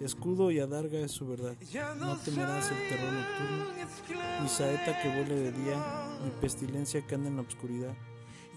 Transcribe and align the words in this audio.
Escudo 0.00 0.50
y 0.50 0.60
adarga 0.60 0.98
es 0.98 1.12
su 1.12 1.26
verdad. 1.26 1.56
No 1.98 2.16
temerás 2.18 2.70
el 2.70 2.88
terror 2.88 3.12
nocturno, 3.12 4.42
ni 4.42 4.48
saeta 4.48 5.00
que 5.00 5.08
vuele 5.08 5.34
de 5.34 5.52
día, 5.52 6.18
ni 6.22 6.30
pestilencia 6.40 7.06
que 7.06 7.14
anda 7.14 7.28
en 7.28 7.36
la 7.36 7.42
oscuridad, 7.42 7.94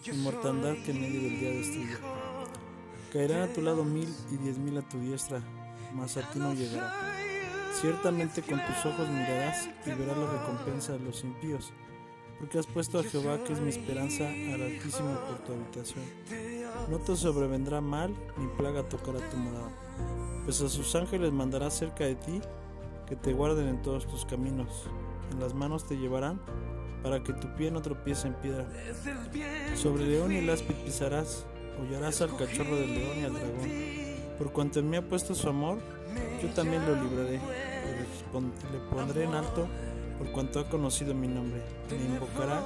ni 0.06 0.18
mortandad 0.18 0.74
que 0.84 0.92
en 0.92 1.02
medio 1.02 1.22
del 1.22 1.40
día 1.40 1.50
destruye. 1.52 1.98
Caerán 3.14 3.50
a 3.50 3.54
tu 3.54 3.62
lado 3.62 3.86
mil 3.86 4.14
y 4.32 4.38
diez 4.38 4.58
mil 4.58 4.78
a 4.78 4.82
tu 4.82 5.00
diestra, 5.00 5.42
mas 5.94 6.18
a 6.18 6.30
ti 6.30 6.40
no 6.40 6.54
llegará. 6.54 6.94
Ciertamente 7.74 8.42
con 8.42 8.60
tus 8.66 8.86
ojos 8.86 9.08
mirarás 9.10 9.70
y 9.86 9.92
verás 9.92 10.18
la 10.18 10.32
recompensa 10.32 10.94
de 10.94 11.00
los 11.00 11.24
impíos, 11.24 11.72
porque 12.40 12.60
has 12.60 12.68
puesto 12.68 13.00
a 13.00 13.04
Jehová, 13.04 13.44
que 13.44 13.54
es 13.54 13.60
mi 13.60 13.70
esperanza, 13.70 14.28
al 14.28 14.62
Altísimo 14.62 15.20
por 15.28 15.38
tu 15.46 15.54
habitación. 15.54 16.06
No 16.90 16.98
te 17.00 17.16
sobrevendrá 17.16 17.82
mal, 17.82 18.14
ni 18.38 18.48
plaga 18.58 18.88
tocará 18.88 19.20
tu 19.30 19.38
morada 19.38 19.70
pues 20.50 20.62
a 20.62 20.70
sus 20.70 20.96
ángeles 20.96 21.32
mandará 21.32 21.70
cerca 21.70 22.06
de 22.06 22.16
ti 22.16 22.42
que 23.08 23.16
te 23.16 23.34
guarden 23.34 23.68
en 23.68 23.84
todos 23.84 24.08
tus 24.08 24.26
caminos. 24.26 24.86
En 25.32 25.40
las 25.40 25.54
manos 25.54 25.88
te 25.88 25.96
llevarán 25.96 26.42
para 27.04 27.22
que 27.24 27.34
tu 27.34 27.54
pie 27.54 27.70
no 27.70 27.84
tropiece 27.84 28.30
en 28.30 28.34
piedra. 28.34 28.68
Sobre 29.76 30.08
león 30.08 30.32
y 30.32 30.38
el 30.38 30.50
pisarás, 30.84 31.46
hollarás 31.80 32.22
al 32.22 32.36
cachorro 32.36 32.76
del 32.78 32.96
león 32.96 33.20
y 33.20 33.24
al 33.26 33.34
dragón. 33.34 34.38
Por 34.40 34.52
cuanto 34.52 34.80
en 34.80 34.90
mí 34.90 34.98
ha 34.98 35.08
puesto 35.08 35.36
su 35.36 35.48
amor, 35.48 35.78
yo 36.42 36.50
también 36.56 36.84
lo 36.84 36.96
libraré. 36.96 37.40
Le 38.74 38.80
pondré 38.90 39.26
en 39.26 39.36
alto 39.36 39.68
por 40.20 40.32
cuanto 40.32 40.60
ha 40.60 40.70
conocido 40.70 41.16
mi 41.16 41.30
nombre. 41.30 41.62
Me 41.90 42.14
invocará 42.14 42.64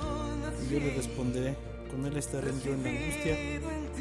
y 0.62 0.73
yo 0.73 0.80
le 0.80 0.96
responderé. 0.96 1.56
Con 1.90 2.04
él 2.08 2.18
estaré 2.18 2.52
yo 2.66 2.73
en 2.73 2.84
la 2.84 2.90
angustia, 2.90 3.38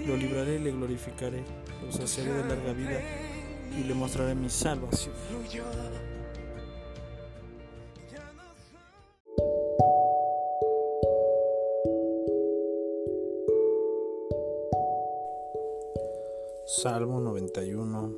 lo 0.06 0.16
libraré 0.16 0.54
y 0.56 0.58
le 0.60 0.72
glorificaré. 0.72 1.44
Lo 1.84 1.92
saciaré 1.92 2.32
de 2.32 2.44
larga 2.48 2.72
vida 2.72 3.00
y 3.78 3.84
le 3.84 3.94
mostraré 3.94 4.34
mi 4.34 4.48
salvación. 4.48 5.14
Salmo 16.64 17.20
91, 17.20 18.16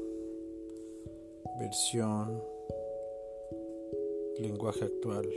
versión, 1.59 2.54
lenguaje 4.39 4.85
actual. 4.85 5.29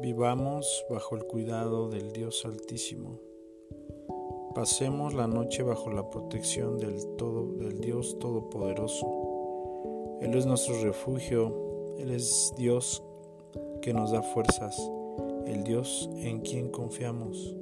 Vivamos 0.00 0.84
bajo 0.88 1.16
el 1.16 1.24
cuidado 1.24 1.88
del 1.88 2.12
Dios 2.12 2.44
Altísimo 2.44 3.30
Pasemos 4.54 5.14
la 5.14 5.28
noche 5.28 5.62
bajo 5.62 5.90
la 5.90 6.10
protección 6.10 6.76
del, 6.76 7.06
todo, 7.16 7.52
del 7.52 7.80
Dios 7.80 8.18
Todopoderoso. 8.18 10.18
Él 10.20 10.34
es 10.34 10.44
nuestro 10.44 10.82
refugio, 10.82 11.94
Él 11.98 12.10
es 12.10 12.52
Dios 12.58 13.00
que 13.80 13.94
nos 13.94 14.10
da 14.10 14.22
fuerzas, 14.22 14.76
el 15.46 15.62
Dios 15.62 16.10
en 16.16 16.40
quien 16.40 16.68
confiamos. 16.68 17.54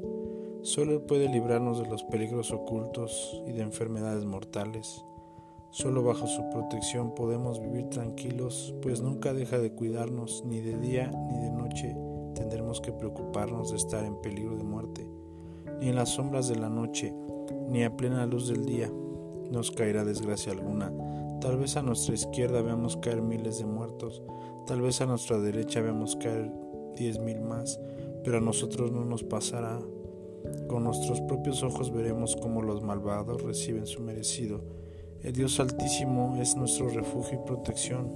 Solo 0.62 0.92
Él 0.92 1.02
puede 1.02 1.28
librarnos 1.28 1.78
de 1.78 1.90
los 1.90 2.04
peligros 2.04 2.52
ocultos 2.52 3.38
y 3.46 3.52
de 3.52 3.62
enfermedades 3.62 4.24
mortales. 4.24 5.04
Solo 5.70 6.02
bajo 6.02 6.26
su 6.26 6.48
protección 6.50 7.14
podemos 7.14 7.60
vivir 7.60 7.88
tranquilos, 7.88 8.74
pues 8.82 9.02
nunca 9.02 9.32
deja 9.32 9.58
de 9.58 9.72
cuidarnos, 9.72 10.42
ni 10.46 10.60
de 10.60 10.78
día 10.78 11.10
ni 11.28 11.38
de 11.42 11.50
noche 11.50 11.96
tendremos 12.34 12.80
que 12.80 12.92
preocuparnos 12.92 13.70
de 13.70 13.76
estar 13.76 14.04
en 14.04 14.20
peligro 14.20 14.56
de 14.56 14.64
muerte 14.64 15.08
ni 15.80 15.88
en 15.88 15.96
las 15.96 16.10
sombras 16.10 16.48
de 16.48 16.56
la 16.56 16.68
noche, 16.68 17.14
ni 17.68 17.84
a 17.84 17.96
plena 17.96 18.26
luz 18.26 18.48
del 18.48 18.64
día 18.64 18.90
nos 19.50 19.70
caerá 19.70 20.04
desgracia 20.04 20.52
alguna. 20.52 20.92
Tal 21.40 21.56
vez 21.56 21.76
a 21.76 21.82
nuestra 21.82 22.14
izquierda 22.14 22.62
veamos 22.62 22.96
caer 22.96 23.22
miles 23.22 23.58
de 23.58 23.64
muertos, 23.64 24.22
tal 24.66 24.82
vez 24.82 25.00
a 25.00 25.06
nuestra 25.06 25.38
derecha 25.38 25.80
veamos 25.80 26.16
caer 26.16 26.50
diez 26.96 27.20
mil 27.20 27.40
más, 27.40 27.80
pero 28.24 28.38
a 28.38 28.40
nosotros 28.40 28.90
no 28.90 29.04
nos 29.04 29.22
pasará. 29.22 29.78
Con 30.68 30.84
nuestros 30.84 31.20
propios 31.22 31.62
ojos 31.62 31.92
veremos 31.92 32.36
cómo 32.36 32.62
los 32.62 32.82
malvados 32.82 33.42
reciben 33.42 33.86
su 33.86 34.00
merecido. 34.02 34.60
El 35.22 35.32
Dios 35.32 35.58
Altísimo 35.60 36.36
es 36.40 36.56
nuestro 36.56 36.88
refugio 36.88 37.40
y 37.40 37.46
protección, 37.46 38.12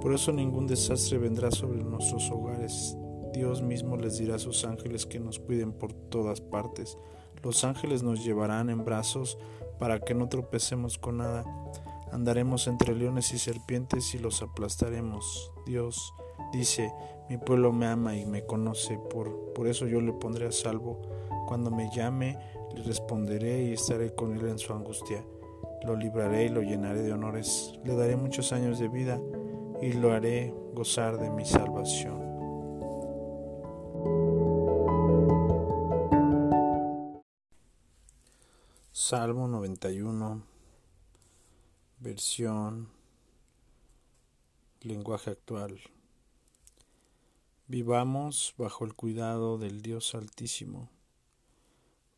por 0.00 0.14
eso 0.14 0.32
ningún 0.32 0.66
desastre 0.66 1.18
vendrá 1.18 1.50
sobre 1.50 1.82
nuestros 1.82 2.30
hogares, 2.30 2.96
Dios 3.36 3.60
mismo 3.60 3.98
les 3.98 4.16
dirá 4.16 4.36
a 4.36 4.38
sus 4.38 4.64
ángeles 4.64 5.04
que 5.04 5.20
nos 5.20 5.38
cuiden 5.38 5.72
por 5.72 5.92
todas 5.92 6.40
partes. 6.40 6.96
Los 7.42 7.64
ángeles 7.64 8.02
nos 8.02 8.24
llevarán 8.24 8.70
en 8.70 8.82
brazos 8.82 9.36
para 9.78 10.00
que 10.00 10.14
no 10.14 10.30
tropecemos 10.30 10.96
con 10.96 11.18
nada. 11.18 11.44
Andaremos 12.12 12.66
entre 12.66 12.94
leones 12.94 13.34
y 13.34 13.38
serpientes 13.38 14.14
y 14.14 14.18
los 14.18 14.40
aplastaremos. 14.40 15.52
Dios 15.66 16.14
dice, 16.50 16.90
mi 17.28 17.36
pueblo 17.36 17.72
me 17.72 17.84
ama 17.84 18.16
y 18.16 18.24
me 18.24 18.46
conoce, 18.46 18.98
por, 19.10 19.52
por 19.52 19.66
eso 19.68 19.86
yo 19.86 20.00
le 20.00 20.14
pondré 20.14 20.46
a 20.46 20.52
salvo. 20.52 21.02
Cuando 21.46 21.70
me 21.70 21.90
llame, 21.94 22.38
le 22.74 22.82
responderé 22.84 23.64
y 23.64 23.72
estaré 23.74 24.14
con 24.14 24.34
él 24.34 24.48
en 24.48 24.58
su 24.58 24.72
angustia. 24.72 25.22
Lo 25.84 25.96
libraré 25.96 26.46
y 26.46 26.48
lo 26.48 26.62
llenaré 26.62 27.02
de 27.02 27.12
honores. 27.12 27.78
Le 27.84 27.94
daré 27.94 28.16
muchos 28.16 28.52
años 28.52 28.78
de 28.78 28.88
vida 28.88 29.20
y 29.80 29.92
lo 29.92 30.12
haré 30.12 30.54
gozar 30.72 31.18
de 31.18 31.30
mi 31.30 31.44
salvación. 31.44 32.26
Salmo 38.92 39.46
91, 39.46 40.42
versión, 42.00 42.88
lenguaje 44.80 45.30
actual. 45.30 45.80
Vivamos 47.68 48.54
bajo 48.58 48.84
el 48.84 48.94
cuidado 48.94 49.58
del 49.58 49.82
Dios 49.82 50.14
Altísimo. 50.14 50.95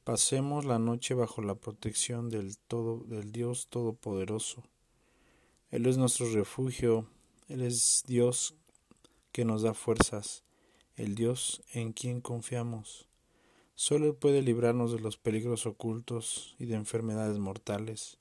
Pasemos 0.08 0.64
la 0.64 0.78
noche 0.78 1.12
bajo 1.12 1.42
la 1.42 1.54
protección 1.54 2.30
del, 2.30 2.56
todo, 2.56 3.04
del 3.04 3.30
Dios 3.30 3.66
Todopoderoso. 3.69 4.62
Él 5.70 5.84
es 5.84 5.98
nuestro 5.98 6.32
refugio, 6.32 7.06
Él 7.46 7.60
es 7.60 8.04
Dios 8.06 8.54
que 9.32 9.44
nos 9.44 9.60
da 9.60 9.74
fuerzas, 9.74 10.44
el 10.96 11.14
Dios 11.14 11.60
en 11.74 11.92
quien 11.92 12.22
confiamos. 12.22 13.06
Solo 13.74 14.06
Él 14.06 14.14
puede 14.14 14.41
librarnos 14.41 14.92
de 14.92 14.98
los 14.98 15.19
peligros 15.19 15.66
ocultos 15.66 16.56
y 16.58 16.64
de 16.64 16.76
enfermedades 16.76 17.38
mortales. 17.38 18.16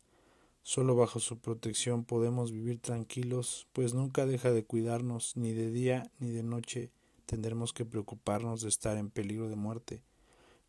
Solo 0.64 0.94
bajo 0.94 1.22
su 1.22 1.40
protección 1.40 2.04
podemos 2.04 2.52
vivir 2.52 2.82
tranquilos, 2.82 3.66
pues 3.72 3.94
nunca 3.94 4.26
deja 4.26 4.52
de 4.52 4.66
cuidarnos, 4.66 5.38
ni 5.38 5.54
de 5.54 5.72
día 5.72 6.12
ni 6.20 6.32
de 6.32 6.44
noche 6.44 6.92
tendremos 7.26 7.72
que 7.72 7.86
preocuparnos 7.86 8.60
de 8.60 8.68
estar 8.68 8.98
en 8.98 9.10
peligro 9.10 9.48
de 9.48 9.56
muerte, 9.56 10.04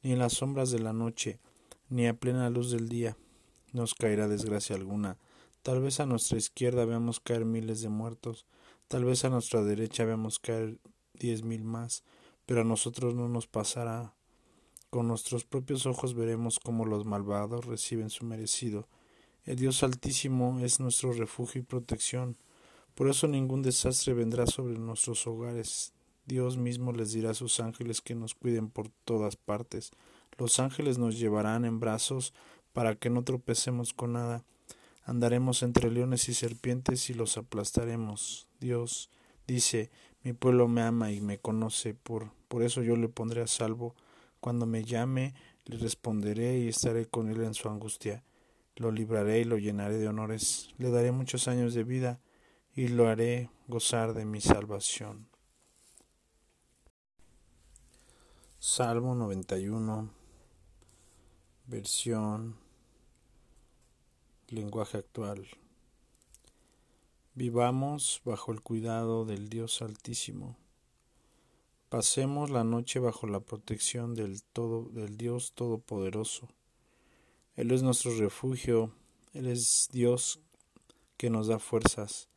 ni 0.02 0.12
en 0.12 0.18
las 0.18 0.34
sombras 0.34 0.70
de 0.70 0.78
la 0.78 0.92
noche, 0.92 1.38
ni 1.88 2.06
a 2.06 2.14
plena 2.14 2.50
luz 2.50 2.70
del 2.70 2.88
día 2.88 3.16
nos 3.72 3.94
caerá 3.94 4.28
desgracia 4.28 4.76
alguna. 4.76 5.18
Tal 5.62 5.80
vez 5.80 6.00
a 6.00 6.06
nuestra 6.06 6.38
izquierda 6.38 6.84
veamos 6.84 7.20
caer 7.20 7.44
miles 7.44 7.82
de 7.82 7.88
muertos, 7.88 8.46
tal 8.88 9.04
vez 9.04 9.24
a 9.24 9.30
nuestra 9.30 9.62
derecha 9.62 10.04
veamos 10.04 10.38
caer 10.38 10.78
diez 11.14 11.42
mil 11.42 11.64
más, 11.64 12.04
pero 12.46 12.62
a 12.62 12.64
nosotros 12.64 13.14
no 13.14 13.28
nos 13.28 13.46
pasará 13.46 14.14
con 14.90 15.06
nuestros 15.06 15.44
propios 15.44 15.84
ojos 15.84 16.14
veremos 16.14 16.58
cómo 16.58 16.86
los 16.86 17.04
malvados 17.04 17.66
reciben 17.66 18.08
su 18.08 18.24
merecido. 18.24 18.88
El 19.44 19.56
Dios 19.56 19.82
Altísimo 19.82 20.60
es 20.60 20.80
nuestro 20.80 21.12
refugio 21.12 21.60
y 21.60 21.64
protección. 21.64 22.38
Por 22.94 23.10
eso 23.10 23.28
ningún 23.28 23.60
desastre 23.60 24.14
vendrá 24.14 24.46
sobre 24.46 24.78
nuestros 24.78 25.26
hogares. 25.26 25.92
Dios 26.28 26.58
mismo 26.58 26.92
les 26.92 27.12
dirá 27.12 27.30
a 27.30 27.34
sus 27.34 27.58
ángeles 27.58 28.02
que 28.02 28.14
nos 28.14 28.34
cuiden 28.34 28.68
por 28.68 28.90
todas 29.06 29.36
partes. 29.36 29.92
Los 30.36 30.60
ángeles 30.60 30.98
nos 30.98 31.18
llevarán 31.18 31.64
en 31.64 31.80
brazos 31.80 32.34
para 32.74 32.96
que 32.96 33.08
no 33.08 33.24
tropecemos 33.24 33.94
con 33.94 34.12
nada. 34.12 34.44
Andaremos 35.04 35.62
entre 35.62 35.90
leones 35.90 36.28
y 36.28 36.34
serpientes 36.34 37.08
y 37.08 37.14
los 37.14 37.38
aplastaremos. 37.38 38.46
Dios 38.60 39.08
dice, 39.46 39.90
mi 40.22 40.34
pueblo 40.34 40.68
me 40.68 40.82
ama 40.82 41.12
y 41.12 41.22
me 41.22 41.38
conoce, 41.38 41.94
por, 41.94 42.30
por 42.48 42.62
eso 42.62 42.82
yo 42.82 42.94
le 42.96 43.08
pondré 43.08 43.40
a 43.40 43.46
salvo 43.46 43.96
cuando 44.38 44.66
me 44.66 44.84
llame, 44.84 45.32
le 45.64 45.78
responderé 45.78 46.58
y 46.58 46.68
estaré 46.68 47.06
con 47.06 47.30
él 47.30 47.42
en 47.42 47.54
su 47.54 47.70
angustia. 47.70 48.22
Lo 48.76 48.92
libraré 48.92 49.40
y 49.40 49.44
lo 49.44 49.56
llenaré 49.56 49.96
de 49.96 50.08
honores. 50.08 50.68
Le 50.76 50.90
daré 50.90 51.10
muchos 51.10 51.48
años 51.48 51.72
de 51.72 51.84
vida 51.84 52.20
y 52.74 52.88
lo 52.88 53.08
haré 53.08 53.48
gozar 53.66 54.12
de 54.12 54.26
mi 54.26 54.42
salvación. 54.42 55.26
Salmo 58.60 59.14
91, 59.14 60.10
versión 61.68 62.56
lenguaje 64.48 64.98
actual. 64.98 65.46
Vivamos 67.34 68.20
bajo 68.24 68.50
el 68.50 68.60
cuidado 68.60 69.24
del 69.24 69.48
Dios 69.48 69.80
Altísimo. 69.80 70.56
Pasemos 71.88 72.50
la 72.50 72.64
noche 72.64 72.98
bajo 72.98 73.28
la 73.28 73.38
protección 73.38 74.16
del, 74.16 74.42
todo, 74.42 74.88
del 74.88 75.16
Dios 75.16 75.52
Todopoderoso. 75.52 76.48
Él 77.54 77.70
es 77.70 77.84
nuestro 77.84 78.10
refugio, 78.18 78.90
Él 79.34 79.46
es 79.46 79.88
Dios 79.92 80.40
que 81.16 81.30
nos 81.30 81.46
da 81.46 81.60
fuerzas, 81.60 82.28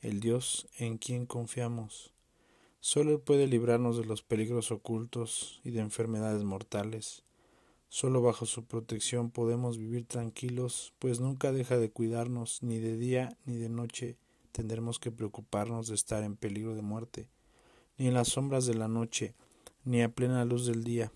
el 0.00 0.18
Dios 0.18 0.66
en 0.76 0.98
quien 0.98 1.24
confiamos. 1.24 2.17
Solo 2.80 3.12
Él 3.12 3.20
puede 3.20 3.46
librarnos 3.46 3.96
de 3.96 4.04
los 4.04 4.22
peligros 4.22 4.70
ocultos 4.70 5.60
y 5.64 5.70
de 5.70 5.80
enfermedades 5.80 6.44
mortales. 6.44 7.24
Solo 7.88 8.22
bajo 8.22 8.46
su 8.46 8.64
protección 8.64 9.30
podemos 9.30 9.78
vivir 9.78 10.06
tranquilos, 10.06 10.92
pues 10.98 11.20
nunca 11.20 11.52
deja 11.52 11.78
de 11.78 11.90
cuidarnos, 11.90 12.62
ni 12.62 12.78
de 12.78 12.96
día 12.96 13.36
ni 13.46 13.56
de 13.56 13.68
noche 13.68 14.16
tendremos 14.52 14.98
que 14.98 15.10
preocuparnos 15.10 15.88
de 15.88 15.94
estar 15.94 16.22
en 16.22 16.36
peligro 16.36 16.74
de 16.74 16.82
muerte, 16.82 17.28
ni 17.96 18.08
en 18.08 18.14
las 18.14 18.28
sombras 18.28 18.66
de 18.66 18.74
la 18.74 18.88
noche, 18.88 19.34
ni 19.84 20.02
a 20.02 20.08
plena 20.08 20.44
luz 20.44 20.66
del 20.66 20.84
día 20.84 21.12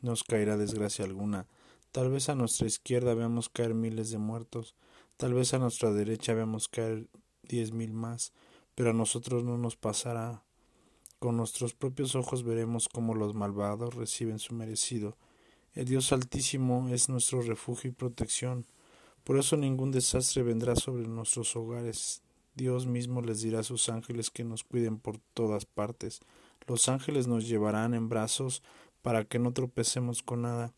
nos 0.00 0.24
caerá 0.24 0.56
desgracia 0.56 1.04
alguna. 1.04 1.46
Tal 1.90 2.10
vez 2.10 2.28
a 2.28 2.34
nuestra 2.34 2.66
izquierda 2.66 3.14
veamos 3.14 3.48
caer 3.48 3.74
miles 3.74 4.10
de 4.10 4.18
muertos, 4.18 4.74
tal 5.16 5.34
vez 5.34 5.54
a 5.54 5.58
nuestra 5.58 5.92
derecha 5.92 6.34
veamos 6.34 6.68
caer 6.68 7.06
diez 7.42 7.72
mil 7.72 7.92
más, 7.92 8.32
pero 8.74 8.90
a 8.90 8.94
nosotros 8.94 9.44
no 9.44 9.58
nos 9.58 9.76
pasará 9.76 10.42
con 11.22 11.36
nuestros 11.36 11.72
propios 11.72 12.16
ojos 12.16 12.42
veremos 12.42 12.88
cómo 12.88 13.14
los 13.14 13.32
malvados 13.32 13.94
reciben 13.94 14.40
su 14.40 14.56
merecido. 14.56 15.16
El 15.72 15.84
Dios 15.84 16.12
Altísimo 16.12 16.88
es 16.88 17.08
nuestro 17.08 17.42
refugio 17.42 17.90
y 17.90 17.94
protección. 17.94 18.66
Por 19.22 19.38
eso 19.38 19.56
ningún 19.56 19.92
desastre 19.92 20.42
vendrá 20.42 20.74
sobre 20.74 21.06
nuestros 21.06 21.54
hogares. 21.54 22.22
Dios 22.56 22.86
mismo 22.86 23.22
les 23.22 23.40
dirá 23.40 23.60
a 23.60 23.62
sus 23.62 23.88
ángeles 23.88 24.30
que 24.30 24.42
nos 24.42 24.64
cuiden 24.64 24.98
por 24.98 25.18
todas 25.32 25.64
partes. 25.64 26.22
Los 26.66 26.88
ángeles 26.88 27.28
nos 27.28 27.46
llevarán 27.46 27.94
en 27.94 28.08
brazos 28.08 28.64
para 29.00 29.24
que 29.24 29.38
no 29.38 29.52
tropecemos 29.52 30.24
con 30.24 30.42
nada. 30.42 30.74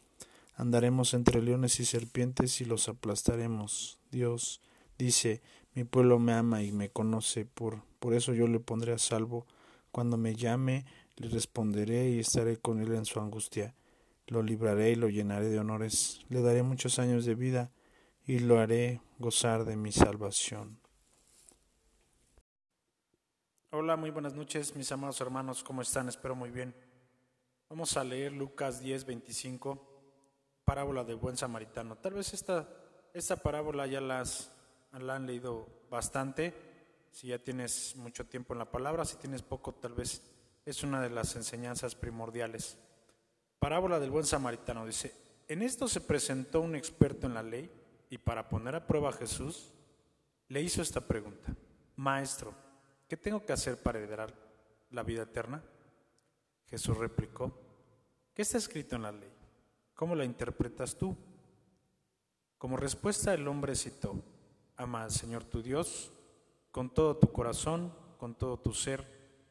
Andaremos 0.56 1.14
entre 1.14 1.40
leones 1.40 1.81
y 1.81 1.87
serpientes 1.87 2.61
y 2.61 2.67
los 2.67 2.90
aplastaremos. 2.90 3.99
Dios 4.11 4.61
dice, 4.99 5.40
mi 5.75 5.85
pueblo 5.85 6.19
me 6.19 6.35
ama 6.35 6.62
y 6.62 6.70
me 6.70 6.90
conoce, 6.90 7.47
por, 7.47 7.82
por 7.99 8.12
eso 8.12 8.35
yo 8.35 8.47
le 8.47 8.61
pondré 8.61 8.93
a 8.93 8.99
salvo. 8.99 9.47
Cuando 9.94 10.17
me 10.17 10.35
llame, 10.35 10.85
le 11.14 11.29
responderé 11.29 12.11
y 12.11 12.19
estaré 12.19 12.56
con 12.56 12.81
él 12.81 12.93
en 12.96 13.05
su 13.05 13.20
angustia. 13.20 13.76
Lo 14.26 14.43
libraré 14.43 14.91
y 14.91 14.94
lo 14.96 15.08
llenaré 15.08 15.49
de 15.49 15.61
honores. 15.61 16.19
Le 16.31 16.43
daré 16.43 16.64
muchos 16.64 16.99
años 16.99 17.25
de 17.25 17.37
vida 17.37 17.70
y 18.26 18.41
lo 18.41 18.58
haré 18.58 19.02
gozar 19.20 19.64
de 19.64 19.76
mi 19.76 19.93
salvación. 19.93 20.81
Hola, 23.70 23.94
muy 23.94 24.11
buenas 24.11 24.35
noches, 24.35 24.75
mis 24.75 24.91
amados 24.91 25.20
hermanos, 25.20 25.62
¿cómo 25.62 25.81
están? 25.81 26.08
Espero 26.08 26.35
muy 26.35 26.50
bien. 26.50 26.75
Vamos 27.69 27.97
a 27.97 28.02
leer 28.02 28.32
Lucas 28.32 28.81
10, 28.81 29.05
25, 29.05 29.81
parábola 30.64 31.05
del 31.05 31.19
buen 31.19 31.37
samaritano. 31.37 31.94
Tal 31.99 32.14
vez 32.14 32.35
esta, 32.35 32.69
esta 33.12 33.37
parábola 33.37 33.87
ya 33.87 34.00
las, 34.00 34.50
la 34.90 35.14
han 35.14 35.29
leído 35.29 35.69
bastante 35.88 36.74
si 37.14 37.28
ya 37.28 37.38
tienes 37.38 37.94
mucho 37.94 38.26
tiempo 38.26 38.55
en 38.55 38.58
la 38.58 38.72
palabra, 38.72 39.05
si 39.05 39.14
tienes 39.14 39.40
poco, 39.40 39.72
tal 39.72 39.94
vez 39.94 40.20
es 40.66 40.82
una 40.82 41.00
de 41.00 41.11
las 41.11 41.37
enseñanzas 41.37 41.94
primordiales. 41.94 42.76
Parábola 43.61 44.00
del 44.00 44.11
buen 44.11 44.26
samaritano 44.26 44.84
dice, 44.84 45.14
en 45.46 45.62
esto 45.62 45.87
se 45.87 46.00
presentó 46.00 46.61
un 46.61 46.75
experto 46.75 47.28
en 47.28 47.34
la 47.34 47.44
ley 47.44 47.70
y 48.11 48.19
para 48.19 48.49
poner 48.49 48.75
a 48.75 48.84
prueba 48.88 49.11
a 49.11 49.12
Jesús, 49.12 49.70
le 50.49 50.61
hizo 50.61 50.82
esta 50.82 51.02
pregunta, 51.02 51.55
Maestro, 51.94 52.52
¿qué 53.06 53.16
tengo 53.16 53.46
que 53.46 53.52
hacer 53.52 53.81
para 53.81 54.00
heredar 54.00 54.34
la 54.90 55.05
vida 55.05 55.22
eterna? 55.22 55.62
Jesús 56.66 56.99
replicó, 56.99 57.56
¿qué 58.34 58.43
está 58.43 58.58
escrito 58.58 58.96
en 58.96 59.02
la 59.02 59.12
ley? 59.12 59.32
¿Cómo 59.94 60.16
la 60.16 60.25
interpretas 60.25 60.96
tú? 60.96 61.16
Como 62.58 62.76
respuesta 62.76 63.32
el 63.32 63.46
hombre 63.46 63.76
citó, 63.76 64.20
ama 64.76 65.05
al 65.05 65.12
Señor 65.12 65.44
tu 65.44 65.62
Dios 65.62 66.11
con 66.75 66.91
todo 66.91 67.17
tu 67.17 67.31
corazón, 67.31 67.94
con 68.19 68.35
todo 68.35 68.59
tu 68.59 68.75
ser, 68.75 69.06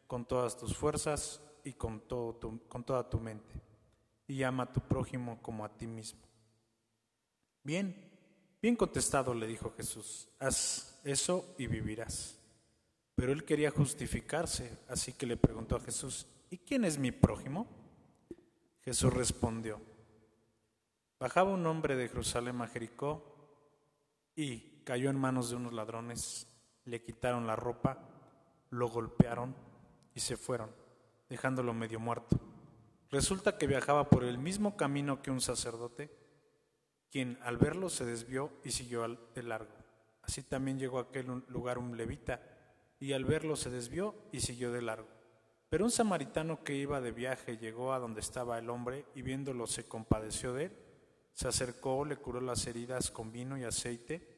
con 0.08 0.25
todas 0.25 0.58
tus 0.58 0.75
fuerzas 0.75 1.42
y 1.64 1.72
con, 1.72 2.02
todo 2.02 2.38
con 2.68 2.84
toda 2.84 3.10
tu 3.10 3.18
mente. 3.18 3.62
Y 4.28 4.44
ama 4.44 4.64
a 4.64 4.74
tu 4.74 4.81
prójimo 4.81 5.42
como 5.42 5.64
a 5.64 5.70
ti 5.70 5.88
mismo. 5.88 6.20
Bien, 7.64 7.96
bien 8.62 8.75
contestado, 8.75 9.34
le 9.34 9.48
dijo 9.48 9.72
Jesús, 9.72 10.28
haz 10.38 11.00
eso 11.06 11.56
y 11.58 11.68
vivirás. 11.68 12.38
Pero 13.16 13.31
él 13.31 13.46
quería 13.46 13.72
justificarse, 13.72 14.80
así 14.90 15.14
que 15.14 15.25
le 15.25 15.38
preguntó 15.38 15.78
a 15.78 15.80
Jesús, 15.80 16.28
¿y 16.50 16.58
quién 16.58 16.84
es 16.84 16.98
mi 16.98 17.14
prójimo? 17.14 17.68
Jesús 18.81 19.14
respondió, 19.14 19.80
bajaba 21.22 21.52
un 21.52 21.66
hombre 21.68 21.96
de 21.96 22.10
Jerusalén 22.10 22.60
a 22.62 22.68
Jericó 22.68 23.24
y 24.36 24.81
cayó 24.84 25.10
en 25.10 25.18
manos 25.18 25.50
de 25.50 25.56
unos 25.56 25.72
ladrones 25.72 26.50
le 26.86 27.04
quitaron 27.04 27.48
la 27.48 27.56
ropa, 27.56 28.00
lo 28.70 28.90
golpearon 28.90 29.56
y 30.14 30.20
se 30.20 30.38
fueron, 30.38 30.72
dejándolo 31.30 31.74
medio 31.74 32.00
muerto. 32.00 32.40
Resulta 33.10 33.58
que 33.58 33.68
viajaba 33.68 34.10
por 34.10 34.24
el 34.24 34.38
mismo 34.38 34.76
camino 34.76 35.22
que 35.22 35.32
un 35.32 35.42
sacerdote, 35.42 36.12
quien 37.12 37.38
al 37.44 37.58
verlo 37.58 37.90
se 37.90 38.06
desvió 38.06 38.52
y 38.64 38.72
siguió 38.72 39.08
de 39.36 39.44
largo. 39.44 39.74
Así 40.24 40.42
también 40.42 40.80
llegó 40.80 40.98
a 41.00 41.04
aquel 41.04 41.44
lugar 41.48 41.78
un 41.78 41.96
levita, 41.96 42.42
y 43.00 43.14
al 43.14 43.26
verlo 43.26 43.56
se 43.56 43.70
desvió 43.70 44.16
y 44.32 44.40
siguió 44.40 44.72
de 44.72 44.82
largo. 44.82 45.10
Pero 45.70 45.86
un 45.86 45.92
samaritano 45.92 46.64
que 46.64 46.76
iba 46.76 47.02
de 47.02 47.12
viaje 47.12 47.58
llegó 47.58 47.94
a 47.94 48.00
donde 48.00 48.22
estaba 48.22 48.58
el 48.58 48.70
hombre 48.70 49.06
y 49.14 49.24
viéndolo 49.24 49.68
se 49.68 49.88
compadeció 49.88 50.54
de 50.54 50.66
él, 50.66 50.78
se 51.34 51.48
acercó, 51.48 52.06
le 52.06 52.18
curó 52.18 52.40
las 52.40 52.66
heridas 52.68 53.12
con 53.12 53.32
vino 53.32 53.58
y 53.58 53.64
aceite, 53.64 54.33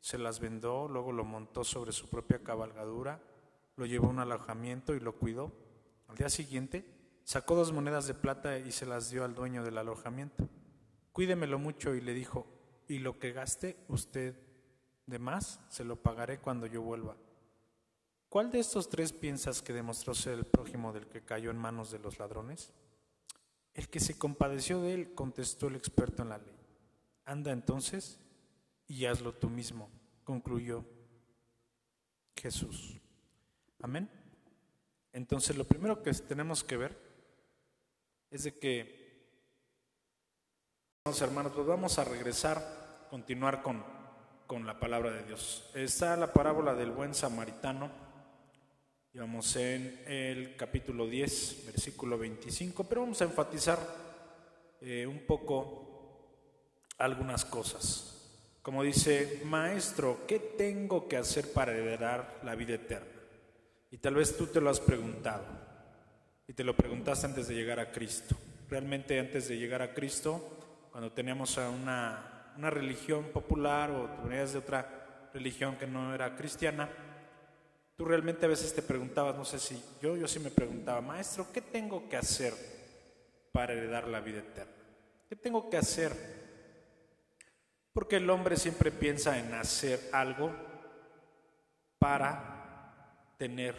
se 0.00 0.18
las 0.18 0.40
vendó, 0.40 0.88
luego 0.88 1.12
lo 1.12 1.24
montó 1.24 1.62
sobre 1.62 1.92
su 1.92 2.08
propia 2.08 2.42
cabalgadura, 2.42 3.22
lo 3.76 3.86
llevó 3.86 4.08
a 4.08 4.10
un 4.10 4.18
alojamiento 4.18 4.94
y 4.94 5.00
lo 5.00 5.16
cuidó. 5.16 5.52
Al 6.08 6.16
día 6.16 6.28
siguiente 6.28 6.84
sacó 7.24 7.54
dos 7.54 7.72
monedas 7.72 8.06
de 8.06 8.14
plata 8.14 8.58
y 8.58 8.72
se 8.72 8.86
las 8.86 9.10
dio 9.10 9.24
al 9.24 9.34
dueño 9.34 9.62
del 9.62 9.78
alojamiento. 9.78 10.48
Cuídemelo 11.12 11.58
mucho 11.58 11.94
y 11.94 12.00
le 12.00 12.14
dijo, 12.14 12.46
y 12.88 12.98
lo 12.98 13.18
que 13.18 13.32
gaste 13.32 13.76
usted 13.88 14.34
de 15.06 15.18
más, 15.18 15.60
se 15.68 15.84
lo 15.84 15.96
pagaré 15.96 16.40
cuando 16.40 16.66
yo 16.66 16.82
vuelva. 16.82 17.16
¿Cuál 18.28 18.50
de 18.50 18.60
estos 18.60 18.88
tres 18.88 19.12
piensas 19.12 19.60
que 19.60 19.72
demostró 19.72 20.14
ser 20.14 20.34
el 20.34 20.44
prójimo 20.44 20.92
del 20.92 21.08
que 21.08 21.24
cayó 21.24 21.50
en 21.50 21.58
manos 21.58 21.90
de 21.90 21.98
los 21.98 22.18
ladrones? 22.18 22.72
El 23.74 23.88
que 23.88 24.00
se 24.00 24.16
compadeció 24.16 24.80
de 24.80 24.94
él, 24.94 25.14
contestó 25.14 25.68
el 25.68 25.76
experto 25.76 26.22
en 26.22 26.28
la 26.30 26.38
ley. 26.38 26.56
Anda 27.24 27.50
entonces 27.50 28.18
y 28.90 29.06
hazlo 29.06 29.32
tú 29.32 29.48
mismo, 29.48 29.88
concluyó 30.24 30.84
Jesús. 32.34 33.00
Amén. 33.80 34.10
Entonces 35.12 35.56
lo 35.56 35.64
primero 35.64 36.02
que 36.02 36.12
tenemos 36.12 36.64
que 36.64 36.76
ver 36.76 36.98
es 38.32 38.42
de 38.42 38.58
que, 38.58 39.30
hermanos, 41.20 41.52
pues 41.54 41.66
vamos 41.68 42.00
a 42.00 42.04
regresar, 42.04 43.06
continuar 43.08 43.62
con, 43.62 43.84
con 44.48 44.66
la 44.66 44.80
palabra 44.80 45.12
de 45.12 45.22
Dios. 45.22 45.70
Está 45.72 46.16
la 46.16 46.32
parábola 46.32 46.74
del 46.74 46.90
buen 46.90 47.14
samaritano, 47.14 47.92
y 49.12 49.18
vamos 49.20 49.54
en 49.54 50.02
el 50.04 50.56
capítulo 50.56 51.06
10, 51.06 51.66
versículo 51.66 52.18
25, 52.18 52.82
pero 52.88 53.02
vamos 53.02 53.20
a 53.20 53.24
enfatizar 53.24 53.78
eh, 54.80 55.06
un 55.06 55.26
poco 55.26 56.26
algunas 56.98 57.44
cosas 57.44 58.16
como 58.62 58.82
dice, 58.82 59.40
maestro, 59.44 60.26
¿qué 60.26 60.38
tengo 60.38 61.08
que 61.08 61.16
hacer 61.16 61.52
para 61.52 61.72
heredar 61.72 62.40
la 62.42 62.54
vida 62.54 62.74
eterna? 62.74 63.20
Y 63.90 63.98
tal 63.98 64.14
vez 64.14 64.36
tú 64.36 64.46
te 64.46 64.60
lo 64.60 64.70
has 64.70 64.80
preguntado 64.80 65.44
y 66.46 66.52
te 66.52 66.62
lo 66.62 66.76
preguntaste 66.76 67.26
antes 67.26 67.48
de 67.48 67.54
llegar 67.54 67.80
a 67.80 67.90
Cristo. 67.90 68.36
Realmente 68.68 69.18
antes 69.18 69.48
de 69.48 69.56
llegar 69.56 69.82
a 69.82 69.94
Cristo, 69.94 70.88
cuando 70.90 71.10
teníamos 71.12 71.56
a 71.58 71.70
una, 71.70 72.52
una 72.56 72.70
religión 72.70 73.24
popular 73.32 73.90
o 73.90 74.28
venías 74.28 74.52
de 74.52 74.58
otra 74.58 75.30
religión 75.32 75.76
que 75.76 75.86
no 75.86 76.14
era 76.14 76.36
cristiana, 76.36 76.88
tú 77.96 78.04
realmente 78.04 78.46
a 78.46 78.48
veces 78.48 78.74
te 78.74 78.82
preguntabas, 78.82 79.36
no 79.36 79.44
sé 79.44 79.58
si 79.58 79.82
yo, 80.02 80.16
yo 80.16 80.28
sí 80.28 80.38
me 80.38 80.50
preguntaba, 80.50 81.00
maestro, 81.00 81.46
¿qué 81.52 81.62
tengo 81.62 82.08
que 82.08 82.16
hacer 82.16 82.52
para 83.52 83.72
heredar 83.72 84.06
la 84.06 84.20
vida 84.20 84.40
eterna? 84.40 84.72
¿Qué 85.28 85.36
tengo 85.36 85.70
que 85.70 85.78
hacer 85.78 86.39
porque 88.00 88.16
el 88.16 88.30
hombre 88.30 88.56
siempre 88.56 88.90
piensa 88.90 89.38
en 89.38 89.52
hacer 89.52 90.08
algo 90.10 90.50
para 91.98 93.34
tener 93.36 93.76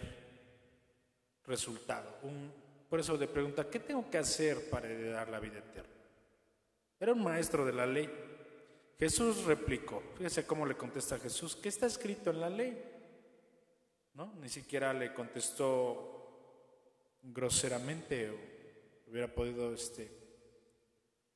resultado, 1.48 2.20
un, 2.22 2.54
por 2.88 3.00
eso 3.00 3.18
le 3.18 3.28
pregunta, 3.28 3.68
¿qué 3.68 3.80
tengo 3.80 4.08
que 4.12 4.20
hacer 4.20 4.70
para 4.70 4.88
heredar 4.88 5.28
la 5.28 5.40
vida 5.40 5.58
eterna? 5.58 5.90
Era 7.00 7.13
un 7.13 7.24
maestro 7.24 7.66
de 7.66 7.74
la 7.74 7.88
ley. 7.88 8.08
Jesús 9.00 9.46
replicó, 9.46 10.04
fíjese 10.16 10.46
cómo 10.46 10.68
le 10.68 10.78
contesta 10.78 11.18
Jesús, 11.18 11.56
¿qué 11.56 11.70
está 11.70 11.88
escrito 11.88 12.30
en 12.30 12.42
la 12.42 12.50
ley? 12.51 12.80
¿No? 14.13 14.36
Ni 14.40 14.50
siquiera 14.50 14.94
le 14.94 15.16
contestó 15.16 17.18
groseramente 17.24 18.30
o 18.30 18.36
hubiera 19.10 19.34
podido 19.34 19.74
este, 19.74 20.12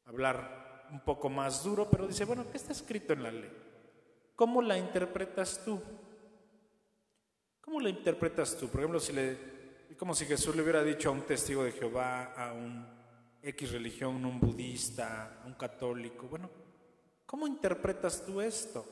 hablar 0.06 0.65
un 0.92 1.00
poco 1.02 1.30
más 1.30 1.64
duro, 1.64 1.90
pero 1.90 2.08
dice, 2.08 2.26
bueno, 2.26 2.46
¿qué 2.52 2.58
está 2.58 2.72
escrito 2.72 3.14
en 3.14 3.24
la 3.24 3.32
ley? 3.32 3.52
¿Cómo 4.36 4.62
la 4.62 4.78
interpretas 4.78 5.62
tú? 5.64 5.82
¿Cómo 7.62 7.80
la 7.80 7.90
interpretas 7.90 8.58
tú? 8.58 8.68
Por 8.68 8.82
ejemplo, 8.82 9.00
si 9.00 9.14
le, 9.14 9.38
como 9.98 10.14
si 10.14 10.26
Jesús 10.26 10.56
le 10.56 10.62
hubiera 10.62 10.84
dicho 10.84 11.10
a 11.10 11.14
un 11.14 11.22
testigo 11.22 11.64
de 11.64 11.72
Jehová, 11.72 12.34
a 12.34 12.54
un 12.54 12.86
X 13.42 13.72
religión, 13.72 14.26
un 14.26 14.40
budista, 14.40 15.42
un 15.46 15.54
católico, 15.54 16.28
bueno, 16.28 16.50
¿cómo 17.26 17.48
interpretas 17.48 18.26
tú 18.26 18.42
esto? 18.42 18.86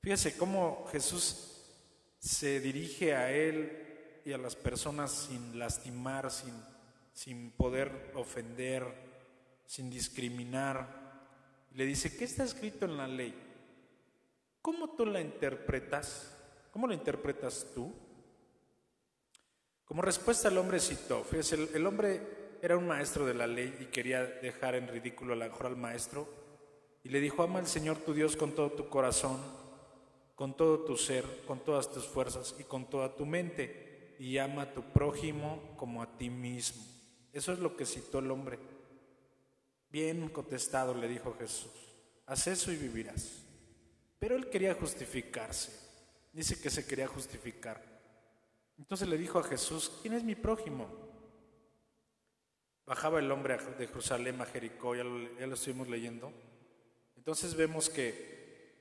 Fíjese 0.00 0.36
cómo 0.36 0.86
Jesús 0.90 1.62
se 2.18 2.60
dirige 2.60 3.14
a 3.14 3.30
él 3.32 4.22
y 4.24 4.32
a 4.32 4.38
las 4.38 4.56
personas 4.56 5.12
sin 5.12 5.58
lastimar, 5.58 6.30
sin, 6.30 6.54
sin 7.12 7.50
poder 7.52 8.12
ofender, 8.14 9.05
sin 9.66 9.90
discriminar. 9.90 11.04
Le 11.74 11.84
dice, 11.84 12.16
¿qué 12.16 12.24
está 12.24 12.44
escrito 12.44 12.86
en 12.86 12.96
la 12.96 13.06
ley? 13.06 13.34
¿Cómo 14.62 14.90
tú 14.90 15.06
la 15.06 15.20
interpretas? 15.20 16.32
¿Cómo 16.72 16.86
la 16.86 16.94
interpretas 16.94 17.66
tú? 17.74 17.94
Como 19.84 20.02
respuesta 20.02 20.48
el 20.48 20.58
hombre 20.58 20.80
citó, 20.80 21.22
fíjese, 21.22 21.68
el, 21.72 21.86
hombre 21.86 22.20
era 22.60 22.76
un 22.76 22.88
maestro 22.88 23.24
de 23.24 23.34
la 23.34 23.46
ley 23.46 23.76
y 23.80 23.84
quería 23.84 24.24
dejar 24.24 24.74
en 24.74 24.88
ridículo 24.88 25.34
a 25.34 25.36
lo 25.36 25.44
mejor 25.44 25.66
al 25.66 25.76
maestro 25.76 26.26
y 27.04 27.08
le 27.08 27.20
dijo, 27.20 27.44
ama 27.44 27.60
al 27.60 27.68
Señor 27.68 27.98
tu 27.98 28.12
Dios 28.12 28.36
con 28.36 28.52
todo 28.52 28.72
tu 28.72 28.88
corazón, 28.88 29.40
con 30.34 30.56
todo 30.56 30.80
tu 30.80 30.96
ser, 30.96 31.24
con 31.46 31.60
todas 31.60 31.88
tus 31.92 32.04
fuerzas 32.04 32.56
y 32.58 32.64
con 32.64 32.90
toda 32.90 33.14
tu 33.14 33.24
mente 33.24 34.16
y 34.18 34.38
ama 34.38 34.62
a 34.62 34.74
tu 34.74 34.82
prójimo 34.82 35.62
como 35.76 36.02
a 36.02 36.18
ti 36.18 36.30
mismo. 36.30 36.82
Eso 37.32 37.52
es 37.52 37.60
lo 37.60 37.76
que 37.76 37.86
citó 37.86 38.18
el 38.18 38.32
hombre. 38.32 38.58
Bien 39.96 40.28
contestado, 40.28 40.92
le 40.92 41.08
dijo 41.08 41.34
Jesús, 41.38 41.72
haz 42.26 42.48
eso 42.48 42.70
y 42.70 42.76
vivirás. 42.76 43.46
Pero 44.18 44.36
él 44.36 44.50
quería 44.50 44.74
justificarse. 44.74 45.72
Dice 46.34 46.60
que 46.60 46.68
se 46.68 46.86
quería 46.86 47.06
justificar. 47.08 47.82
Entonces 48.76 49.08
le 49.08 49.16
dijo 49.16 49.38
a 49.38 49.42
Jesús, 49.42 49.90
¿quién 50.02 50.12
es 50.12 50.22
mi 50.22 50.34
prójimo? 50.34 50.86
Bajaba 52.84 53.20
el 53.20 53.32
hombre 53.32 53.56
de 53.56 53.86
Jerusalén 53.86 54.38
a 54.42 54.44
Jericó, 54.44 54.94
ya 54.94 55.02
lo, 55.02 55.54
estuvimos 55.54 55.88
leyendo. 55.88 56.30
Entonces 57.16 57.54
vemos 57.54 57.88
que 57.88 58.74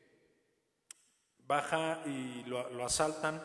baja 1.48 2.04
y 2.08 2.44
lo, 2.44 2.84
asaltan. 2.84 3.42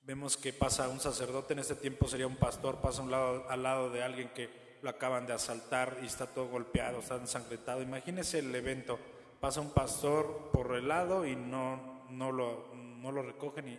Vemos 0.00 0.38
que 0.38 0.54
pasa 0.54 0.88
un 0.88 1.00
sacerdote, 1.00 1.52
en 1.52 1.58
este 1.58 1.74
tiempo 1.74 2.08
sería 2.08 2.26
un 2.26 2.36
pastor, 2.36 2.80
pasa 2.80 3.02
al 3.02 3.62
lado 3.62 3.90
de 3.90 4.02
alguien 4.02 4.30
que 4.30 4.62
lo 4.82 4.90
acaban 4.90 5.26
de 5.26 5.32
asaltar 5.32 5.98
y 6.02 6.06
está 6.06 6.26
todo 6.26 6.48
golpeado, 6.48 6.98
está 6.98 7.16
ensangrentado. 7.16 7.82
Imagínese 7.82 8.40
el 8.40 8.54
evento 8.54 8.98
pasa 9.40 9.60
un 9.60 9.70
pastor 9.70 10.50
por 10.52 10.74
el 10.76 10.88
lado 10.88 11.26
y 11.26 11.34
no, 11.34 12.04
no, 12.10 12.30
lo, 12.30 12.72
no 12.74 13.10
lo 13.10 13.22
recoge 13.22 13.62
ni, 13.62 13.78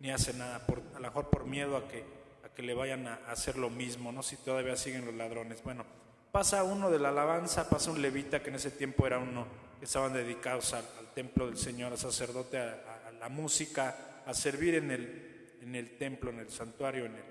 ni 0.00 0.10
hace 0.10 0.32
nada, 0.34 0.66
por, 0.66 0.82
a 0.94 0.98
lo 0.98 1.06
mejor 1.06 1.30
por 1.30 1.44
miedo 1.44 1.76
a 1.76 1.86
que, 1.86 2.04
a 2.44 2.48
que 2.48 2.62
le 2.62 2.74
vayan 2.74 3.06
a 3.06 3.14
hacer 3.28 3.56
lo 3.56 3.70
mismo, 3.70 4.10
¿no? 4.10 4.22
si 4.22 4.36
todavía 4.36 4.76
siguen 4.76 5.06
los 5.06 5.14
ladrones. 5.14 5.62
Bueno, 5.62 5.84
pasa 6.32 6.64
uno 6.64 6.90
de 6.90 6.98
la 6.98 7.10
alabanza, 7.10 7.68
pasa 7.68 7.92
un 7.92 8.02
levita 8.02 8.42
que 8.42 8.50
en 8.50 8.56
ese 8.56 8.72
tiempo 8.72 9.06
era 9.06 9.18
uno 9.18 9.46
que 9.78 9.84
estaban 9.84 10.12
dedicados 10.12 10.72
al, 10.74 10.84
templo 11.14 11.46
del 11.46 11.56
Señor, 11.56 11.92
al 11.92 11.98
sacerdote, 11.98 12.58
a, 12.58 13.02
a, 13.06 13.12
la 13.12 13.28
música, 13.28 14.22
a 14.26 14.34
servir 14.34 14.74
en 14.74 14.90
el, 14.90 15.58
en 15.62 15.76
el 15.76 15.96
templo, 15.96 16.30
en 16.30 16.40
el 16.40 16.50
santuario, 16.50 17.06
en 17.06 17.14
el 17.14 17.24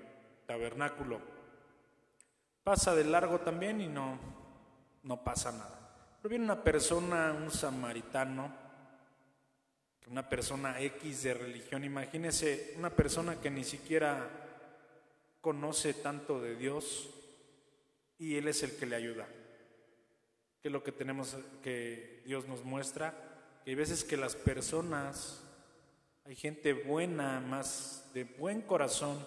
tabernáculo. 0.46 1.20
Pasa 2.64 2.94
de 2.94 3.04
largo 3.04 3.40
también 3.40 3.82
y 3.82 3.88
no, 3.88 4.18
no 5.02 5.22
pasa 5.22 5.52
nada. 5.52 5.78
Pero 6.16 6.30
viene 6.30 6.46
una 6.46 6.64
persona, 6.64 7.30
un 7.32 7.50
samaritano, 7.50 8.50
una 10.10 10.26
persona 10.26 10.80
X 10.80 11.24
de 11.24 11.34
religión, 11.34 11.84
imagínese 11.84 12.74
una 12.78 12.88
persona 12.88 13.38
que 13.38 13.50
ni 13.50 13.64
siquiera 13.64 14.30
conoce 15.42 15.92
tanto 15.92 16.40
de 16.40 16.56
Dios 16.56 17.10
y 18.18 18.36
Él 18.36 18.48
es 18.48 18.62
el 18.62 18.74
que 18.76 18.86
le 18.86 18.96
ayuda. 18.96 19.26
Que 20.62 20.68
es 20.68 20.72
lo 20.72 20.82
que 20.82 20.92
tenemos 20.92 21.36
que 21.62 22.22
Dios 22.24 22.48
nos 22.48 22.64
muestra, 22.64 23.12
que 23.62 23.72
hay 23.72 23.76
veces 23.76 24.04
que 24.04 24.16
las 24.16 24.36
personas, 24.36 25.44
hay 26.24 26.34
gente 26.34 26.72
buena, 26.72 27.40
más 27.40 28.10
de 28.14 28.24
buen 28.24 28.62
corazón, 28.62 29.22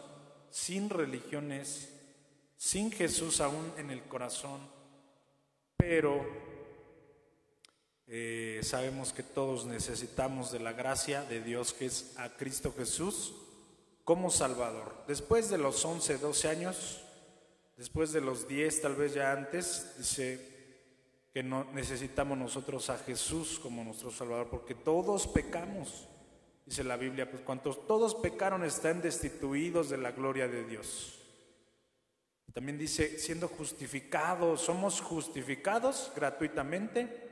sin 0.50 0.90
religiones, 0.90 1.94
sin 2.58 2.92
Jesús 2.92 3.40
aún 3.40 3.72
en 3.78 3.92
el 3.92 4.04
corazón, 4.04 4.60
pero 5.78 6.26
eh, 8.08 8.62
sabemos 8.64 9.14
que 9.14 9.24
todos 9.24 9.66
necesitamos 9.66 10.52
de 10.52 10.60
la 10.60 10.74
gracia 10.74 11.24
de 11.24 11.42
Dios 11.42 11.74
que 11.74 11.86
es 11.86 12.14
a 12.18 12.36
Cristo 12.36 12.74
Jesús 12.76 13.34
como 14.04 14.32
Salvador. 14.32 15.04
Después 15.08 15.50
de 15.50 15.58
los 15.58 15.84
11, 15.84 16.18
12 16.18 16.48
años, 16.50 17.02
después 17.76 18.12
de 18.14 18.22
los 18.22 18.48
10, 18.48 18.82
tal 18.82 18.96
vez 18.96 19.14
ya 19.14 19.32
antes, 19.32 19.96
dice 19.98 20.58
que 21.34 21.44
no 21.44 21.66
necesitamos 21.74 22.38
nosotros 22.38 22.90
a 22.90 22.98
Jesús 22.98 23.60
como 23.60 23.84
nuestro 23.84 24.10
Salvador, 24.10 24.48
porque 24.50 24.74
todos 24.74 25.28
pecamos. 25.28 26.08
Dice 26.66 26.84
la 26.84 26.98
Biblia, 26.98 27.30
pues 27.30 27.44
cuantos 27.44 27.86
todos 27.86 28.16
pecaron 28.16 28.64
están 28.64 29.02
destituidos 29.02 29.90
de 29.90 29.98
la 29.98 30.12
gloria 30.12 30.48
de 30.48 30.64
Dios. 30.64 31.20
También 32.58 32.80
dice, 32.80 33.20
siendo 33.20 33.50
justificados, 33.50 34.62
somos 34.62 35.00
justificados 35.00 36.12
gratuitamente 36.16 37.30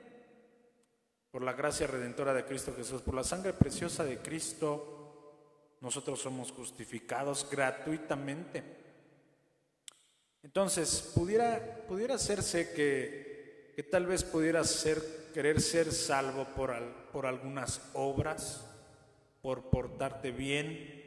por 1.32 1.42
la 1.42 1.54
gracia 1.54 1.88
redentora 1.88 2.32
de 2.32 2.46
Cristo 2.46 2.76
Jesús, 2.78 3.02
por 3.02 3.16
la 3.16 3.24
sangre 3.24 3.54
preciosa 3.54 4.04
de 4.06 4.20
Cristo, 4.20 5.78
nosotros 5.82 6.22
somos 6.22 6.52
justificados 6.52 7.50
gratuitamente. 7.50 8.64
Entonces, 10.44 11.12
pudiera, 11.16 11.88
pudiera 11.88 12.14
hacerse 12.14 12.72
que, 12.74 13.74
que 13.76 13.82
tal 13.82 14.06
vez 14.06 14.24
pudiera 14.24 14.64
ser, 14.64 15.32
querer 15.34 15.60
ser 15.60 15.92
salvo 15.92 16.46
por, 16.56 16.72
por 17.12 17.26
algunas 17.26 17.82
obras, 17.96 18.64
por 19.42 19.72
portarte 19.72 20.30
bien, 20.30 21.04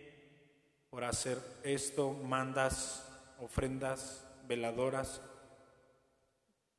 por 0.91 1.05
hacer 1.05 1.39
esto, 1.63 2.11
mandas, 2.15 3.08
ofrendas, 3.39 4.27
veladoras, 4.47 5.23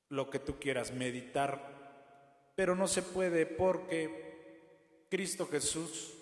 lo 0.09 0.29
que 0.29 0.39
tú 0.39 0.59
quieras, 0.59 0.91
meditar 0.91 1.79
pero 2.59 2.75
no 2.75 2.89
se 2.89 3.03
puede 3.03 3.45
porque 3.45 5.05
Cristo 5.09 5.47
Jesús 5.47 6.13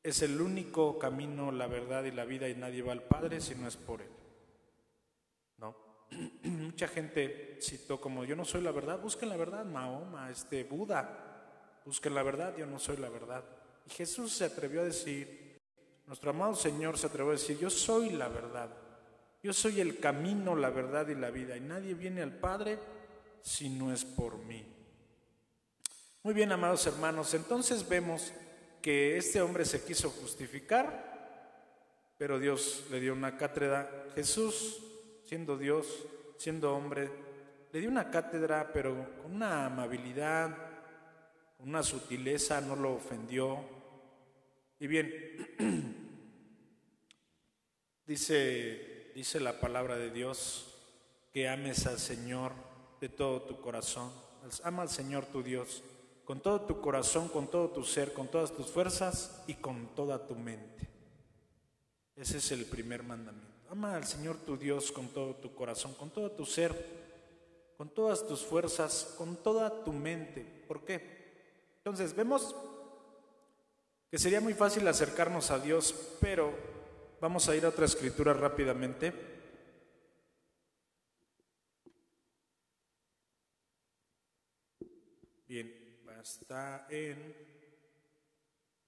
es 0.00 0.22
el 0.22 0.40
único 0.40 1.00
camino, 1.00 1.50
la 1.50 1.66
verdad 1.66 2.04
y 2.04 2.12
la 2.12 2.24
vida 2.24 2.48
y 2.48 2.54
nadie 2.54 2.80
va 2.80 2.92
al 2.92 3.02
Padre 3.02 3.40
si 3.40 3.56
no 3.56 3.66
es 3.66 3.76
por 3.76 4.02
Él. 4.02 4.10
¿No? 5.58 5.74
Mucha 6.44 6.86
gente 6.86 7.58
citó 7.60 8.00
como 8.00 8.22
yo 8.22 8.36
no 8.36 8.44
soy 8.44 8.60
la 8.60 8.70
verdad, 8.70 9.00
busquen 9.00 9.30
la 9.30 9.36
verdad, 9.36 9.64
Mahoma, 9.64 10.30
este 10.30 10.62
Buda, 10.62 11.80
busquen 11.84 12.14
la 12.14 12.22
verdad, 12.22 12.56
yo 12.56 12.64
no 12.66 12.78
soy 12.78 12.98
la 12.98 13.08
verdad. 13.08 13.42
Y 13.84 13.90
Jesús 13.90 14.32
se 14.32 14.44
atrevió 14.44 14.82
a 14.82 14.84
decir, 14.84 15.58
nuestro 16.06 16.30
amado 16.30 16.54
Señor 16.54 16.96
se 16.96 17.08
atrevió 17.08 17.30
a 17.30 17.34
decir, 17.34 17.58
yo 17.58 17.68
soy 17.68 18.10
la 18.10 18.28
verdad, 18.28 18.70
yo 19.42 19.52
soy 19.52 19.80
el 19.80 19.98
camino, 19.98 20.54
la 20.54 20.70
verdad 20.70 21.08
y 21.08 21.16
la 21.16 21.30
vida, 21.30 21.56
y 21.56 21.60
nadie 21.60 21.94
viene 21.94 22.22
al 22.22 22.32
Padre 22.32 22.78
si 23.40 23.68
no 23.68 23.92
es 23.92 24.04
por 24.04 24.38
mí. 24.38 24.64
Muy 26.22 26.34
bien, 26.34 26.52
amados 26.52 26.86
hermanos, 26.86 27.34
entonces 27.34 27.88
vemos 27.88 28.32
que 28.80 29.16
este 29.16 29.40
hombre 29.40 29.64
se 29.64 29.84
quiso 29.84 30.10
justificar, 30.10 31.10
pero 32.16 32.38
Dios 32.38 32.84
le 32.90 33.00
dio 33.00 33.12
una 33.12 33.36
cátedra. 33.36 34.06
Jesús, 34.14 34.80
siendo 35.24 35.58
Dios, 35.58 36.06
siendo 36.36 36.76
hombre, 36.76 37.10
le 37.72 37.80
dio 37.80 37.88
una 37.88 38.10
cátedra, 38.10 38.70
pero 38.72 39.16
con 39.22 39.34
una 39.34 39.66
amabilidad, 39.66 40.56
con 41.56 41.68
una 41.68 41.82
sutileza, 41.82 42.60
no 42.60 42.76
lo 42.76 42.94
ofendió. 42.94 43.58
Y 44.78 44.86
bien, 44.86 45.10
dice, 48.06 48.91
dice 49.14 49.40
la 49.40 49.60
palabra 49.60 49.96
de 49.96 50.10
Dios 50.10 50.66
que 51.32 51.48
ames 51.48 51.86
al 51.86 51.98
Señor 51.98 52.52
de 53.00 53.08
todo 53.08 53.42
tu 53.42 53.60
corazón. 53.60 54.10
Ama 54.64 54.82
al 54.82 54.88
Señor 54.88 55.26
tu 55.26 55.42
Dios 55.42 55.82
con 56.24 56.40
todo 56.40 56.62
tu 56.62 56.80
corazón, 56.80 57.28
con 57.28 57.48
todo 57.48 57.70
tu 57.70 57.84
ser, 57.84 58.12
con 58.12 58.28
todas 58.28 58.52
tus 58.52 58.66
fuerzas 58.66 59.42
y 59.46 59.54
con 59.54 59.88
toda 59.94 60.26
tu 60.26 60.34
mente. 60.34 60.88
Ese 62.16 62.38
es 62.38 62.52
el 62.52 62.64
primer 62.66 63.02
mandamiento. 63.02 63.50
Ama 63.70 63.96
al 63.96 64.04
Señor 64.04 64.36
tu 64.36 64.56
Dios 64.56 64.92
con 64.92 65.08
todo 65.08 65.34
tu 65.36 65.54
corazón, 65.54 65.94
con 65.94 66.10
todo 66.10 66.30
tu 66.30 66.44
ser, 66.44 66.72
con 67.76 67.88
todas 67.88 68.26
tus 68.26 68.40
fuerzas, 68.44 69.14
con 69.18 69.36
toda 69.36 69.82
tu 69.82 69.92
mente. 69.92 70.42
¿Por 70.68 70.84
qué? 70.84 71.22
Entonces 71.78 72.14
vemos 72.14 72.54
que 74.10 74.18
sería 74.18 74.40
muy 74.40 74.54
fácil 74.54 74.86
acercarnos 74.86 75.50
a 75.50 75.58
Dios, 75.58 75.94
pero 76.20 76.52
vamos 77.22 77.48
a 77.48 77.54
ir 77.54 77.64
a 77.64 77.68
otra 77.68 77.86
escritura 77.86 78.32
rápidamente. 78.32 79.12
Bien, 85.46 85.72
está 86.20 86.88
en 86.90 87.32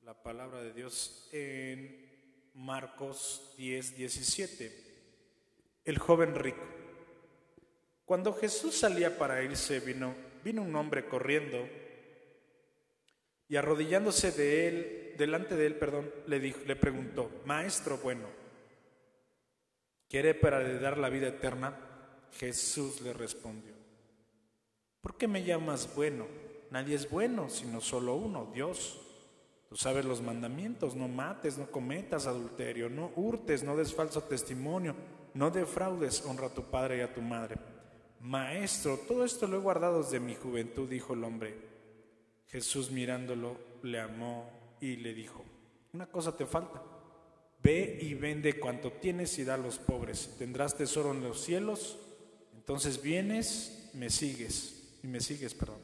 la 0.02 0.20
palabra 0.20 0.62
de 0.62 0.72
Dios 0.72 1.28
en 1.30 2.50
Marcos 2.54 3.54
10, 3.56 3.98
17. 3.98 4.84
El 5.84 5.98
joven 5.98 6.34
rico. 6.34 6.64
Cuando 8.04 8.32
Jesús 8.32 8.74
salía 8.74 9.16
para 9.16 9.44
irse, 9.44 9.78
vino, 9.78 10.12
vino 10.42 10.62
un 10.62 10.74
hombre 10.74 11.06
corriendo 11.06 11.68
y 13.48 13.56
arrodillándose 13.56 14.32
de 14.32 14.68
él, 14.68 15.14
delante 15.18 15.54
de 15.54 15.66
él, 15.66 15.76
perdón, 15.76 16.10
le, 16.26 16.40
dijo, 16.40 16.60
le 16.66 16.76
preguntó, 16.76 17.30
Maestro 17.44 17.98
bueno, 17.98 18.26
¿quiere 20.08 20.34
para 20.34 20.62
dar 20.78 20.98
la 20.98 21.08
vida 21.08 21.28
eterna? 21.28 21.78
Jesús 22.32 23.00
le 23.00 23.12
respondió, 23.12 23.74
¿por 25.00 25.16
qué 25.16 25.28
me 25.28 25.44
llamas 25.44 25.94
bueno? 25.94 26.26
Nadie 26.70 26.96
es 26.96 27.08
bueno, 27.08 27.48
sino 27.48 27.80
solo 27.80 28.16
uno, 28.16 28.50
Dios. 28.52 29.00
Tú 29.68 29.76
sabes 29.76 30.04
los 30.04 30.22
mandamientos, 30.22 30.96
no 30.96 31.08
mates, 31.08 31.58
no 31.58 31.70
cometas 31.70 32.26
adulterio, 32.26 32.88
no 32.88 33.12
hurtes, 33.14 33.62
no 33.62 33.76
des 33.76 33.94
falso 33.94 34.22
testimonio, 34.22 34.94
no 35.34 35.50
defraudes, 35.50 36.24
honra 36.24 36.46
a 36.46 36.54
tu 36.54 36.64
padre 36.64 36.98
y 36.98 37.00
a 37.00 37.12
tu 37.12 37.20
madre. 37.20 37.56
Maestro, 38.20 38.98
todo 38.98 39.24
esto 39.24 39.46
lo 39.46 39.58
he 39.58 39.60
guardado 39.60 40.02
desde 40.02 40.18
mi 40.18 40.34
juventud, 40.34 40.88
dijo 40.88 41.14
el 41.14 41.24
hombre. 41.24 41.73
Jesús 42.48 42.90
mirándolo, 42.90 43.58
le 43.82 44.00
amó 44.00 44.50
y 44.80 44.96
le 44.96 45.14
dijo, 45.14 45.44
una 45.92 46.06
cosa 46.06 46.36
te 46.36 46.46
falta. 46.46 46.82
Ve 47.62 47.98
y 48.02 48.14
vende 48.14 48.58
cuanto 48.60 48.92
tienes 48.92 49.38
y 49.38 49.44
da 49.44 49.54
a 49.54 49.58
los 49.58 49.78
pobres. 49.78 50.34
Tendrás 50.38 50.76
tesoro 50.76 51.12
en 51.12 51.22
los 51.22 51.40
cielos. 51.40 51.98
Entonces 52.54 53.00
vienes, 53.00 53.90
me 53.94 54.10
sigues, 54.10 54.98
y 55.02 55.06
me 55.06 55.20
sigues, 55.20 55.54
perdón. 55.54 55.80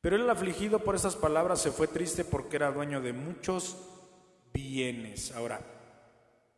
Pero 0.00 0.16
el 0.16 0.28
afligido 0.28 0.80
por 0.80 0.94
esas 0.94 1.16
palabras 1.16 1.62
se 1.62 1.70
fue 1.70 1.88
triste 1.88 2.24
porque 2.24 2.56
era 2.56 2.72
dueño 2.72 3.00
de 3.00 3.12
muchos 3.14 3.76
bienes. 4.52 5.32
Ahora, 5.32 5.60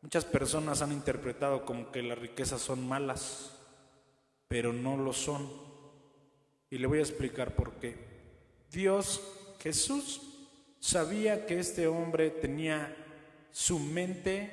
muchas 0.02 0.25
personas 0.25 0.82
han 0.82 0.90
interpretado 0.92 1.64
como 1.64 1.92
que 1.92 2.02
las 2.02 2.18
riquezas 2.18 2.61
son 2.61 2.87
malas, 2.88 3.56
pero 4.49 4.73
no 4.73 4.96
lo 4.96 5.12
son. 5.12 5.49
Y 6.70 6.78
le 6.78 6.87
voy 6.87 6.99
a 6.99 7.02
explicar 7.02 7.54
por 7.54 7.75
qué. 7.75 8.05
Dios, 8.76 9.23
Jesús, 9.59 10.21
sabía 10.80 11.47
que 11.47 11.59
este 11.59 11.87
hombre 11.87 12.28
tenía 12.28 12.95
su 13.50 13.78
mente, 13.78 14.50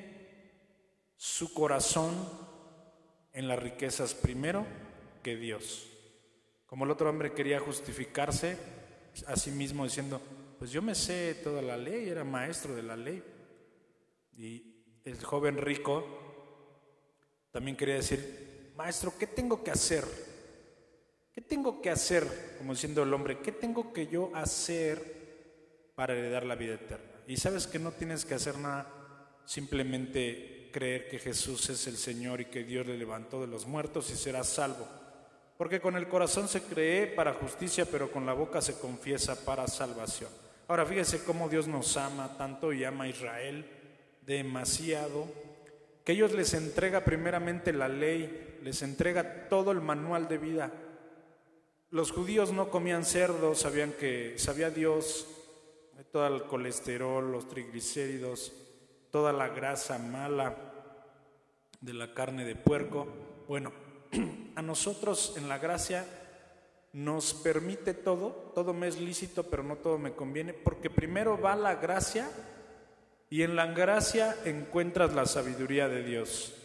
su 1.17 1.53
corazón 1.53 2.13
en 3.33 3.49
las 3.49 3.59
riquezas 3.59 4.13
primero 4.13 4.65
que 5.21 5.35
Dios. 5.35 5.89
Como 6.65 6.85
el 6.85 6.91
otro 6.91 7.09
hombre 7.09 7.33
quería 7.33 7.59
justificarse, 7.59 8.55
a 9.27 9.35
sí 9.35 9.51
mismo 9.51 9.83
diciendo, 9.83 10.21
pues 10.57 10.71
yo 10.71 10.81
me 10.81 10.95
sé 10.95 11.35
toda 11.43 11.61
la 11.61 11.75
ley, 11.75 12.07
era 12.07 12.23
maestro 12.23 12.73
de 12.73 12.83
la 12.83 12.95
ley. 12.95 13.21
Y 14.37 14.85
el 15.03 15.21
joven 15.21 15.57
rico 15.57 16.07
también 17.51 17.75
quería 17.75 17.95
decir, 17.95 18.71
maestro, 18.77 19.15
¿qué 19.19 19.27
tengo 19.27 19.61
que 19.65 19.71
hacer? 19.71 20.05
¿Qué 21.33 21.41
tengo 21.41 21.81
que 21.81 21.89
hacer? 21.89 22.55
Como 22.59 22.73
diciendo 22.73 23.03
el 23.03 23.13
hombre, 23.13 23.39
¿qué 23.39 23.51
tengo 23.51 23.91
que 23.91 24.07
yo 24.07 24.31
hacer 24.35 25.91
para 25.95 26.13
heredar 26.13 26.45
la 26.45 26.55
vida 26.55 26.75
eterna? 26.75 27.11
Y 27.27 27.37
sabes 27.37 27.65
que 27.65 27.79
no 27.79 27.91
tienes 27.91 28.23
que 28.23 28.35
hacer 28.35 28.57
nada, 28.57 28.87
simplemente 29.45 30.69
creer 30.71 31.07
que 31.07 31.19
Jesús 31.19 31.69
es 31.69 31.87
el 31.87 31.97
Señor 31.97 32.41
y 32.41 32.45
que 32.45 32.63
Dios 32.63 32.85
le 32.85 32.97
levantó 32.97 33.41
de 33.41 33.47
los 33.47 33.65
muertos 33.65 34.11
y 34.11 34.15
serás 34.15 34.47
salvo. 34.47 34.87
Porque 35.57 35.79
con 35.79 35.95
el 35.95 36.07
corazón 36.07 36.47
se 36.47 36.61
cree 36.61 37.07
para 37.07 37.33
justicia, 37.33 37.85
pero 37.85 38.11
con 38.11 38.25
la 38.25 38.33
boca 38.33 38.61
se 38.61 38.77
confiesa 38.77 39.45
para 39.45 39.67
salvación. 39.67 40.29
Ahora 40.67 40.85
fíjese 40.85 41.23
cómo 41.23 41.49
Dios 41.49 41.67
nos 41.67 41.97
ama 41.97 42.37
tanto 42.37 42.73
y 42.73 42.83
ama 42.83 43.05
a 43.05 43.09
Israel 43.09 43.65
demasiado, 44.21 45.27
que 46.03 46.13
ellos 46.13 46.33
les 46.33 46.53
entrega 46.53 47.03
primeramente 47.03 47.73
la 47.73 47.87
ley, 47.87 48.59
les 48.61 48.81
entrega 48.81 49.47
todo 49.49 49.71
el 49.71 49.81
manual 49.81 50.27
de 50.27 50.37
vida. 50.37 50.71
Los 51.93 52.11
judíos 52.11 52.51
no 52.51 52.71
comían 52.71 53.05
cerdo, 53.05 53.53
sabían 53.53 53.91
que 53.91 54.33
sabía 54.39 54.71
Dios 54.71 55.27
todo 56.11 56.25
el 56.25 56.41
colesterol, 56.45 57.31
los 57.31 57.47
triglicéridos, 57.47 58.51
toda 59.11 59.31
la 59.31 59.49
grasa 59.49 59.99
mala 59.99 60.55
de 61.81 61.93
la 61.93 62.15
carne 62.15 62.45
de 62.45 62.55
puerco. 62.55 63.05
Bueno, 63.47 63.71
a 64.55 64.63
nosotros 64.63 65.35
en 65.37 65.47
la 65.47 65.59
gracia 65.59 66.03
nos 66.93 67.35
permite 67.35 67.93
todo, 67.93 68.51
todo 68.55 68.73
me 68.73 68.87
es 68.87 68.99
lícito, 68.99 69.43
pero 69.43 69.61
no 69.61 69.75
todo 69.75 69.99
me 69.99 70.13
conviene, 70.13 70.53
porque 70.53 70.89
primero 70.89 71.39
va 71.39 71.55
la 71.55 71.75
gracia 71.75 72.27
y 73.29 73.43
en 73.43 73.55
la 73.55 73.67
gracia 73.67 74.35
encuentras 74.45 75.13
la 75.13 75.27
sabiduría 75.27 75.87
de 75.89 76.01
Dios. 76.01 76.55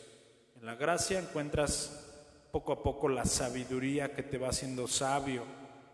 En 0.59 0.65
la 0.65 0.77
gracia 0.77 1.19
encuentras 1.19 2.08
poco 2.51 2.73
a 2.73 2.83
poco 2.83 3.09
la 3.09 3.25
sabiduría 3.25 4.15
que 4.15 4.23
te 4.23 4.39
va 4.39 4.49
haciendo 4.49 4.87
sabio, 4.89 5.45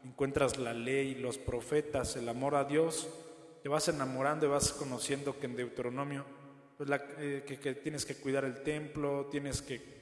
encuentras 0.05 0.59
la 0.59 0.73
ley, 0.73 1.15
los 1.15 1.39
profetas, 1.39 2.17
el 2.17 2.29
amor 2.29 2.55
a 2.55 2.65
Dios, 2.65 3.09
te 3.63 3.69
vas 3.69 3.89
enamorando 3.89 4.47
y 4.47 4.51
vas 4.51 4.73
conociendo 4.73 5.39
que 5.39 5.47
en 5.47 5.57
Deuteronomio 5.57 6.25
pues 6.77 6.91
eh, 7.19 7.45
que 7.47 7.75
tienes 7.75 8.05
que 8.05 8.17
cuidar 8.17 8.45
el 8.45 8.63
templo, 8.63 9.27
tienes 9.31 9.63
que 9.63 9.95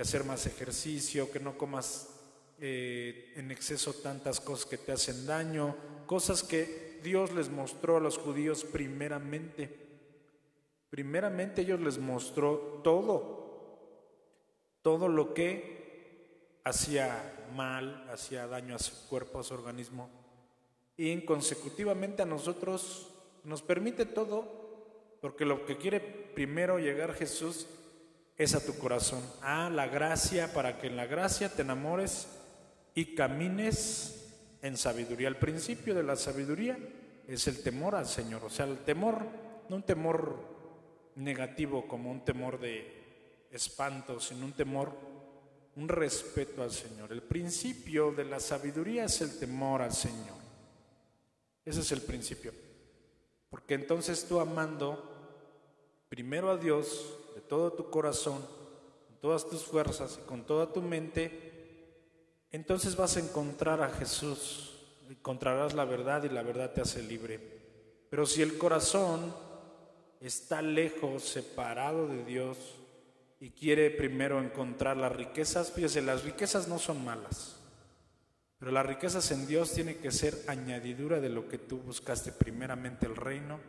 hacer 0.00 0.24
más 0.24 0.46
ejercicio, 0.46 1.30
que 1.30 1.40
no 1.40 1.58
comas 1.58 2.18
eh, 2.60 3.34
en 3.36 3.52
exceso 3.52 3.92
tantas 3.92 4.40
cosas 4.40 4.66
que 4.66 4.78
te 4.78 4.90
hacen 4.90 5.26
daño, 5.26 5.76
cosas 6.06 6.42
que 6.42 6.98
Dios 7.04 7.32
les 7.32 7.50
mostró 7.50 7.98
a 7.98 8.00
los 8.00 8.18
judíos 8.18 8.64
primeramente. 8.64 9.86
Primeramente 10.90 11.64
Dios 11.64 11.80
les 11.80 11.98
mostró 11.98 12.80
todo, 12.82 13.78
todo 14.82 15.06
lo 15.08 15.34
que 15.34 15.77
hacía 16.68 17.46
mal, 17.54 18.08
hacía 18.12 18.46
daño 18.46 18.74
a 18.74 18.78
su 18.78 19.08
cuerpo, 19.08 19.40
a 19.40 19.44
su 19.44 19.54
organismo. 19.54 20.08
Y 20.96 21.20
consecutivamente 21.22 22.22
a 22.22 22.26
nosotros 22.26 23.10
nos 23.44 23.62
permite 23.62 24.04
todo, 24.04 25.16
porque 25.20 25.44
lo 25.44 25.64
que 25.64 25.76
quiere 25.76 26.00
primero 26.00 26.78
llegar 26.78 27.14
Jesús 27.14 27.66
es 28.36 28.54
a 28.54 28.64
tu 28.64 28.78
corazón. 28.78 29.22
Ah, 29.42 29.70
la 29.72 29.88
gracia 29.88 30.52
para 30.52 30.78
que 30.78 30.86
en 30.86 30.96
la 30.96 31.06
gracia 31.06 31.48
te 31.48 31.62
enamores 31.62 32.28
y 32.94 33.14
camines 33.14 34.18
en 34.62 34.76
sabiduría. 34.76 35.28
El 35.28 35.36
principio 35.36 35.94
de 35.94 36.02
la 36.02 36.16
sabiduría 36.16 36.78
es 37.26 37.46
el 37.48 37.62
temor 37.62 37.94
al 37.94 38.06
Señor. 38.06 38.44
O 38.44 38.50
sea, 38.50 38.66
el 38.66 38.78
temor, 38.78 39.24
no 39.68 39.76
un 39.76 39.82
temor 39.82 40.36
negativo 41.16 41.86
como 41.86 42.10
un 42.10 42.24
temor 42.24 42.60
de 42.60 43.46
espanto, 43.50 44.20
sino 44.20 44.44
un 44.44 44.52
temor, 44.52 44.92
un 45.78 45.88
respeto 45.88 46.62
al 46.62 46.72
Señor. 46.72 47.12
El 47.12 47.22
principio 47.22 48.10
de 48.10 48.24
la 48.24 48.40
sabiduría 48.40 49.04
es 49.04 49.20
el 49.20 49.38
temor 49.38 49.80
al 49.80 49.92
Señor. 49.92 50.36
Ese 51.64 51.80
es 51.80 51.92
el 51.92 52.02
principio. 52.02 52.52
Porque 53.48 53.74
entonces 53.74 54.26
tú 54.28 54.40
amando 54.40 55.04
primero 56.08 56.50
a 56.50 56.56
Dios, 56.56 57.16
de 57.36 57.40
todo 57.42 57.72
tu 57.72 57.90
corazón, 57.90 58.44
con 59.06 59.16
todas 59.20 59.48
tus 59.48 59.62
fuerzas 59.62 60.18
y 60.20 60.26
con 60.26 60.44
toda 60.44 60.72
tu 60.72 60.82
mente, 60.82 61.48
entonces 62.50 62.96
vas 62.96 63.16
a 63.16 63.20
encontrar 63.20 63.80
a 63.80 63.90
Jesús, 63.90 64.80
encontrarás 65.08 65.74
la 65.74 65.84
verdad 65.84 66.24
y 66.24 66.28
la 66.28 66.42
verdad 66.42 66.72
te 66.72 66.80
hace 66.80 67.04
libre. 67.04 67.38
Pero 68.10 68.26
si 68.26 68.42
el 68.42 68.58
corazón 68.58 69.32
está 70.20 70.60
lejos, 70.60 71.22
separado 71.22 72.08
de 72.08 72.24
Dios, 72.24 72.56
y 73.40 73.50
quiere 73.50 73.90
primero 73.90 74.42
encontrar 74.42 74.96
las 74.96 75.14
riquezas, 75.14 75.72
fíjese, 75.72 76.02
las 76.02 76.24
riquezas 76.24 76.68
no 76.68 76.78
son 76.78 77.04
malas, 77.04 77.56
pero 78.58 78.72
las 78.72 78.84
riquezas 78.84 79.30
en 79.30 79.46
Dios 79.46 79.72
tiene 79.72 79.96
que 79.96 80.10
ser 80.10 80.34
añadidura 80.48 81.20
de 81.20 81.28
lo 81.28 81.48
que 81.48 81.58
tú 81.58 81.78
buscaste 81.78 82.32
primeramente 82.32 83.06
el 83.06 83.14
reino 83.14 83.60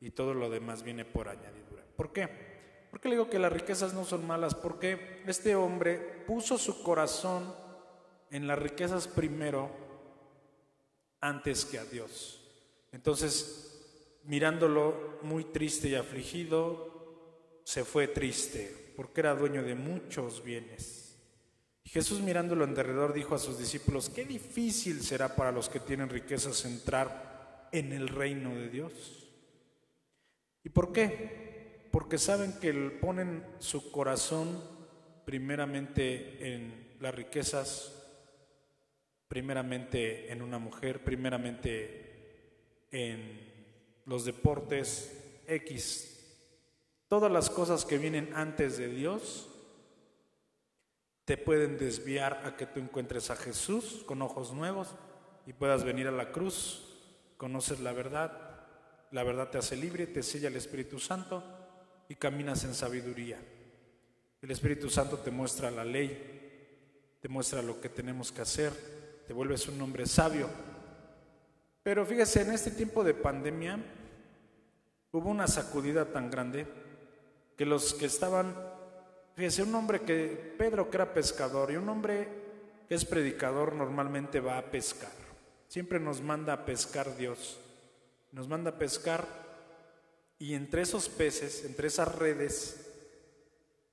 y 0.00 0.10
todo 0.10 0.32
lo 0.32 0.48
demás 0.48 0.82
viene 0.82 1.04
por 1.04 1.28
añadidura. 1.28 1.84
¿Por 1.96 2.12
qué? 2.12 2.28
¿Por 2.90 3.00
qué 3.00 3.08
le 3.08 3.16
digo 3.16 3.28
que 3.28 3.38
las 3.38 3.52
riquezas 3.52 3.92
no 3.92 4.04
son 4.04 4.26
malas? 4.26 4.54
Porque 4.54 5.22
este 5.26 5.54
hombre 5.54 5.98
puso 6.26 6.56
su 6.56 6.82
corazón 6.82 7.54
en 8.30 8.46
las 8.46 8.58
riquezas 8.58 9.06
primero 9.06 9.70
antes 11.20 11.66
que 11.66 11.78
a 11.78 11.84
Dios. 11.84 12.40
Entonces, 12.92 14.20
mirándolo 14.24 15.18
muy 15.22 15.44
triste 15.44 15.88
y 15.88 15.94
afligido, 15.94 17.60
se 17.64 17.84
fue 17.84 18.08
triste. 18.08 18.85
Porque 18.96 19.20
era 19.20 19.34
dueño 19.34 19.62
de 19.62 19.74
muchos 19.74 20.42
bienes. 20.42 21.06
Jesús 21.96 22.20
mirándolo 22.20 22.64
en 22.64 22.74
derredor 22.74 23.12
dijo 23.12 23.34
a 23.34 23.38
sus 23.38 23.58
discípulos, 23.58 24.10
qué 24.10 24.24
difícil 24.24 25.02
será 25.02 25.36
para 25.36 25.52
los 25.52 25.68
que 25.68 25.80
tienen 25.80 26.08
riquezas 26.08 26.64
entrar 26.64 27.68
en 27.72 27.92
el 27.92 28.08
reino 28.08 28.54
de 28.54 28.68
Dios. 28.68 29.28
¿Y 30.64 30.68
por 30.70 30.92
qué? 30.92 31.88
Porque 31.92 32.18
saben 32.18 32.54
que 32.60 32.72
ponen 33.00 33.44
su 33.60 33.90
corazón 33.92 34.62
primeramente 35.24 36.54
en 36.54 36.96
las 37.00 37.14
riquezas, 37.14 37.92
primeramente 39.28 40.32
en 40.32 40.42
una 40.42 40.58
mujer, 40.58 41.04
primeramente 41.04 42.86
en 42.90 43.40
los 44.06 44.24
deportes 44.24 45.42
X, 45.46 46.15
todas 47.08 47.30
las 47.30 47.50
cosas 47.50 47.84
que 47.84 47.98
vienen 47.98 48.32
antes 48.34 48.78
de 48.78 48.88
Dios 48.88 49.48
te 51.24 51.36
pueden 51.36 51.76
desviar 51.76 52.42
a 52.44 52.56
que 52.56 52.66
tú 52.66 52.80
encuentres 52.80 53.30
a 53.30 53.36
Jesús 53.36 54.04
con 54.06 54.22
ojos 54.22 54.52
nuevos 54.52 54.94
y 55.44 55.52
puedas 55.52 55.84
venir 55.84 56.06
a 56.06 56.12
la 56.12 56.30
cruz, 56.30 56.84
conoces 57.36 57.80
la 57.80 57.92
verdad, 57.92 58.66
la 59.10 59.24
verdad 59.24 59.50
te 59.50 59.58
hace 59.58 59.76
libre, 59.76 60.06
te 60.06 60.22
sella 60.22 60.48
el 60.48 60.56
Espíritu 60.56 60.98
Santo 60.98 61.42
y 62.08 62.14
caminas 62.14 62.64
en 62.64 62.74
sabiduría. 62.74 63.38
El 64.40 64.50
Espíritu 64.50 64.88
Santo 64.88 65.18
te 65.18 65.32
muestra 65.32 65.70
la 65.70 65.84
ley, 65.84 67.18
te 67.20 67.28
muestra 67.28 67.60
lo 67.60 67.80
que 67.80 67.88
tenemos 67.88 68.30
que 68.30 68.42
hacer, 68.42 68.72
te 69.26 69.32
vuelves 69.32 69.66
un 69.66 69.80
hombre 69.80 70.06
sabio. 70.06 70.48
Pero 71.82 72.06
fíjese, 72.06 72.42
en 72.42 72.52
este 72.52 72.70
tiempo 72.70 73.02
de 73.02 73.14
pandemia 73.14 73.78
hubo 75.10 75.28
una 75.28 75.48
sacudida 75.48 76.12
tan 76.12 76.30
grande 76.30 76.85
que 77.56 77.66
los 77.66 77.94
que 77.94 78.06
estaban, 78.06 78.54
fíjese, 79.34 79.62
un 79.62 79.74
hombre 79.74 80.00
que, 80.02 80.54
Pedro 80.58 80.90
que 80.90 80.96
era 80.96 81.14
pescador 81.14 81.70
y 81.70 81.76
un 81.76 81.88
hombre 81.88 82.28
que 82.88 82.94
es 82.94 83.04
predicador 83.04 83.74
normalmente 83.74 84.40
va 84.40 84.58
a 84.58 84.70
pescar. 84.70 85.12
Siempre 85.68 85.98
nos 85.98 86.20
manda 86.20 86.52
a 86.52 86.64
pescar 86.64 87.16
Dios. 87.16 87.58
Nos 88.32 88.48
manda 88.48 88.70
a 88.70 88.78
pescar 88.78 89.26
y 90.38 90.54
entre 90.54 90.82
esos 90.82 91.08
peces, 91.08 91.64
entre 91.64 91.88
esas 91.88 92.14
redes, 92.14 92.86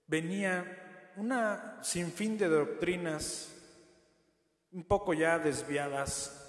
venía 0.08 1.12
una 1.15 1.80
sinfín 1.82 2.38
de 2.38 2.49
doctrinas 2.49 3.49
un 4.71 4.84
poco 4.84 5.13
ya 5.13 5.39
desviadas, 5.39 6.39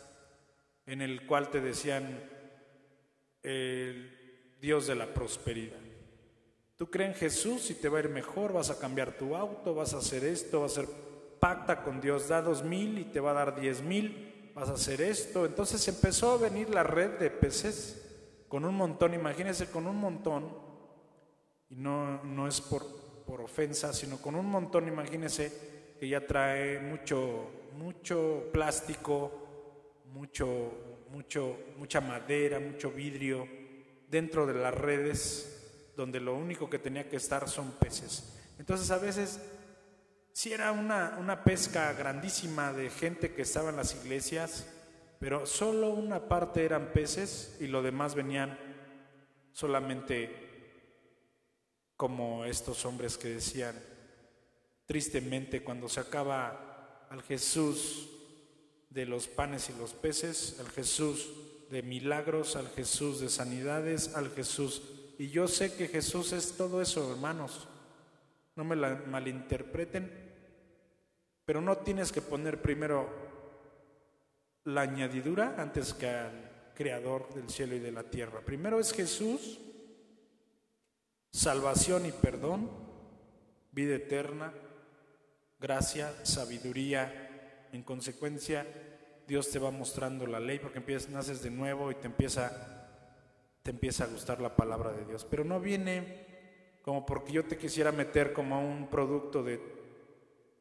en 0.87 1.03
el 1.03 1.27
cual 1.27 1.50
te 1.50 1.61
decían 1.61 2.29
el 3.42 4.57
Dios 4.61 4.87
de 4.87 4.94
la 4.94 5.12
prosperidad. 5.12 5.84
Tú 6.85 6.90
crees 6.90 7.14
en 7.14 7.16
Jesús 7.16 7.70
y 7.70 7.75
te 7.77 7.88
va 7.88 7.97
a 7.97 8.03
ir 8.03 8.11
mejor, 8.11 8.53
vas 8.53 8.68
a 8.68 8.79
cambiar 8.79 9.16
tu 9.16 9.35
auto, 9.35 9.75
vas 9.75 9.94
a 9.94 9.99
hacer 10.01 10.23
esto, 10.23 10.61
vas 10.61 10.77
a 10.77 10.83
hacer 10.83 10.94
pacta 11.40 11.83
con 11.83 11.99
Dios, 11.99 12.29
da 12.29 12.42
dos 12.42 12.62
mil 12.62 12.99
y 12.99 13.05
te 13.05 13.20
va 13.20 13.31
a 13.31 13.33
dar 13.33 13.59
diez 13.59 13.81
mil, 13.81 14.51
vas 14.55 14.68
a 14.68 14.75
hacer 14.75 15.01
esto. 15.01 15.47
Entonces 15.47 15.88
empezó 15.88 16.33
a 16.33 16.37
venir 16.37 16.68
la 16.68 16.83
red 16.83 17.12
de 17.12 17.31
peces 17.31 18.44
con 18.49 18.66
un 18.66 18.75
montón, 18.75 19.14
imagínense 19.14 19.70
con 19.70 19.87
un 19.87 19.97
montón, 19.97 20.55
y 21.70 21.77
no, 21.77 22.23
no 22.23 22.47
es 22.47 22.61
por, 22.61 22.85
por 23.25 23.40
ofensa, 23.40 23.94
sino 23.94 24.18
con 24.18 24.35
un 24.35 24.44
montón, 24.44 24.87
imagínense 24.87 25.97
que 25.99 26.07
ya 26.07 26.27
trae 26.27 26.81
mucho, 26.81 27.51
mucho 27.79 28.51
plástico, 28.53 29.33
mucho, 30.12 31.07
mucho, 31.09 31.57
mucha 31.79 32.03
madera, 32.03 32.61
mucho 32.61 32.90
vidrio 32.90 33.49
dentro 34.11 34.47
de 34.47 34.53
las 34.53 34.75
redes 34.75 35.63
donde 35.96 36.20
lo 36.20 36.35
único 36.35 36.68
que 36.68 36.78
tenía 36.78 37.09
que 37.09 37.16
estar 37.16 37.48
son 37.48 37.72
peces. 37.72 38.35
Entonces 38.59 38.90
a 38.90 38.98
veces, 38.98 39.40
si 40.33 40.52
era 40.52 40.72
una, 40.72 41.16
una 41.18 41.44
pesca 41.44 41.92
grandísima 41.92 42.72
de 42.72 42.90
gente 42.90 43.35
que 43.35 43.42
estaba 43.42 43.70
en 43.70 43.76
las 43.76 43.94
iglesias, 43.94 44.66
pero 45.18 45.46
solo 45.46 45.90
una 45.90 46.28
parte 46.28 46.64
eran 46.64 46.92
peces 46.92 47.57
y 47.61 47.66
lo 47.66 47.83
demás 47.83 48.14
venían 48.14 48.59
solamente 49.52 50.44
como 51.96 52.44
estos 52.44 52.85
hombres 52.85 53.16
que 53.16 53.28
decían, 53.28 53.80
tristemente, 54.87 55.62
cuando 55.62 55.88
se 55.88 56.00
acaba 56.00 57.07
al 57.11 57.22
Jesús 57.22 58.11
de 58.90 59.07
los 59.07 59.28
panes 59.28 59.70
y 59.70 59.78
los 59.78 59.92
peces, 59.92 60.59
al 60.61 60.68
Jesús 60.70 61.30
de 61.70 61.83
milagros, 61.83 62.57
al 62.57 62.68
Jesús 62.68 63.20
de 63.20 63.28
sanidades, 63.28 64.14
al 64.14 64.30
Jesús 64.30 64.83
y 65.18 65.29
yo 65.29 65.46
sé 65.48 65.74
que 65.74 65.88
Jesús 65.88 66.33
es 66.33 66.57
todo 66.57 66.83
eso, 66.83 67.12
hermanos. 67.12 67.68
No 68.57 68.64
me 68.64 68.77
la 68.77 69.03
malinterpreten, 69.07 70.11
pero 71.44 71.61
no 71.61 71.79
tienes 71.79 72.12
que 72.12 72.22
poner 72.22 72.61
primero 72.61 73.09
la 74.64 74.83
añadidura 74.83 75.55
antes 75.59 75.92
que 75.92 76.09
al 76.09 76.72
creador 76.74 77.33
del 77.35 77.48
cielo 77.48 77.74
y 77.74 77.81
de 77.81 77.92
la 77.92 78.05
tierra. 78.05 78.40
Primero 78.40 78.81
es 78.81 78.92
Jesús, 78.92 79.61
salvación 81.31 82.07
y 82.07 82.12
perdón, 82.12 82.70
vida 83.72 83.96
eterna, 83.96 84.53
gracia, 85.61 86.12
sabiduría. 86.24 87.68
En 87.72 87.83
consecuencia, 87.83 88.66
Dios 89.27 89.50
te 89.50 89.59
va 89.59 89.70
mostrando 89.70 90.27
la 90.27 90.40
ley 90.40 90.59
porque 90.59 90.79
empiezas, 90.79 91.11
naces 91.11 91.42
de 91.42 91.50
nuevo 91.50 91.90
y 91.90 91.96
te 91.96 92.07
empieza 92.07 92.84
te 93.64 93.70
empieza 93.70 94.05
a 94.05 94.09
gustar 94.09 94.42
la 94.42 94.55
palabra 94.55 94.92
de 94.92 95.07
Dios. 95.07 95.24
Pero 95.24 95.42
no 95.42 95.59
viene 95.59 96.27
como 96.83 97.07
porque 97.07 97.33
yo 97.33 97.44
te 97.46 97.57
quisiera 97.57 97.92
meter 97.92 98.35
como 98.35 98.57
a 98.57 98.59
un 98.59 98.88
producto 98.88 99.42
de, 99.42 99.59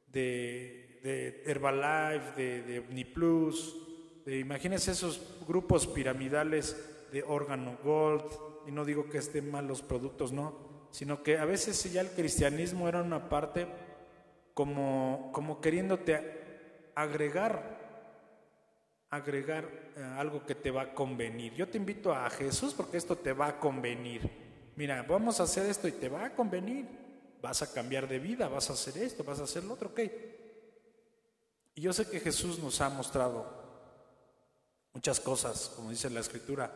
de, 0.07 1.43
Herbalife, 1.45 2.31
de, 2.41 2.61
de 2.63 2.79
OmniPlus, 2.79 4.23
de, 4.25 4.47
esos 4.73 5.21
grupos 5.45 5.85
piramidales 5.85 7.09
de 7.11 7.23
órgano 7.23 7.77
gold, 7.83 8.23
y 8.65 8.71
no 8.71 8.85
digo 8.85 9.09
que 9.09 9.17
estén 9.17 9.51
mal 9.51 9.67
los 9.67 9.81
productos, 9.81 10.31
no, 10.31 10.87
sino 10.91 11.23
que 11.23 11.37
a 11.37 11.43
veces 11.43 11.91
ya 11.91 11.99
el 11.99 12.11
cristianismo 12.11 12.87
era 12.87 13.01
una 13.01 13.27
parte 13.27 13.67
como, 14.53 15.29
como 15.33 15.59
queriéndote 15.59 16.21
agregar 16.95 17.82
agregar 19.15 19.65
eh, 19.95 20.03
algo 20.17 20.45
que 20.45 20.55
te 20.55 20.71
va 20.71 20.81
a 20.81 20.93
convenir. 20.93 21.53
Yo 21.53 21.67
te 21.67 21.77
invito 21.77 22.13
a 22.13 22.29
Jesús 22.29 22.73
porque 22.73 22.97
esto 22.97 23.15
te 23.15 23.33
va 23.33 23.47
a 23.47 23.59
convenir. 23.59 24.29
Mira, 24.75 25.03
vamos 25.03 25.39
a 25.39 25.43
hacer 25.43 25.69
esto 25.69 25.87
y 25.87 25.91
te 25.91 26.09
va 26.09 26.25
a 26.25 26.35
convenir. 26.35 26.87
Vas 27.41 27.61
a 27.61 27.71
cambiar 27.71 28.07
de 28.07 28.19
vida, 28.19 28.47
vas 28.47 28.69
a 28.69 28.73
hacer 28.73 28.97
esto, 28.97 29.23
vas 29.23 29.39
a 29.39 29.43
hacer 29.43 29.63
lo 29.63 29.73
otro, 29.73 29.89
ok. 29.89 29.99
Y 31.75 31.81
yo 31.81 31.93
sé 31.93 32.09
que 32.09 32.19
Jesús 32.19 32.57
nos 32.59 32.79
ha 32.81 32.89
mostrado 32.89 33.45
muchas 34.93 35.19
cosas, 35.19 35.71
como 35.75 35.89
dice 35.89 36.09
la 36.09 36.21
Escritura. 36.21 36.71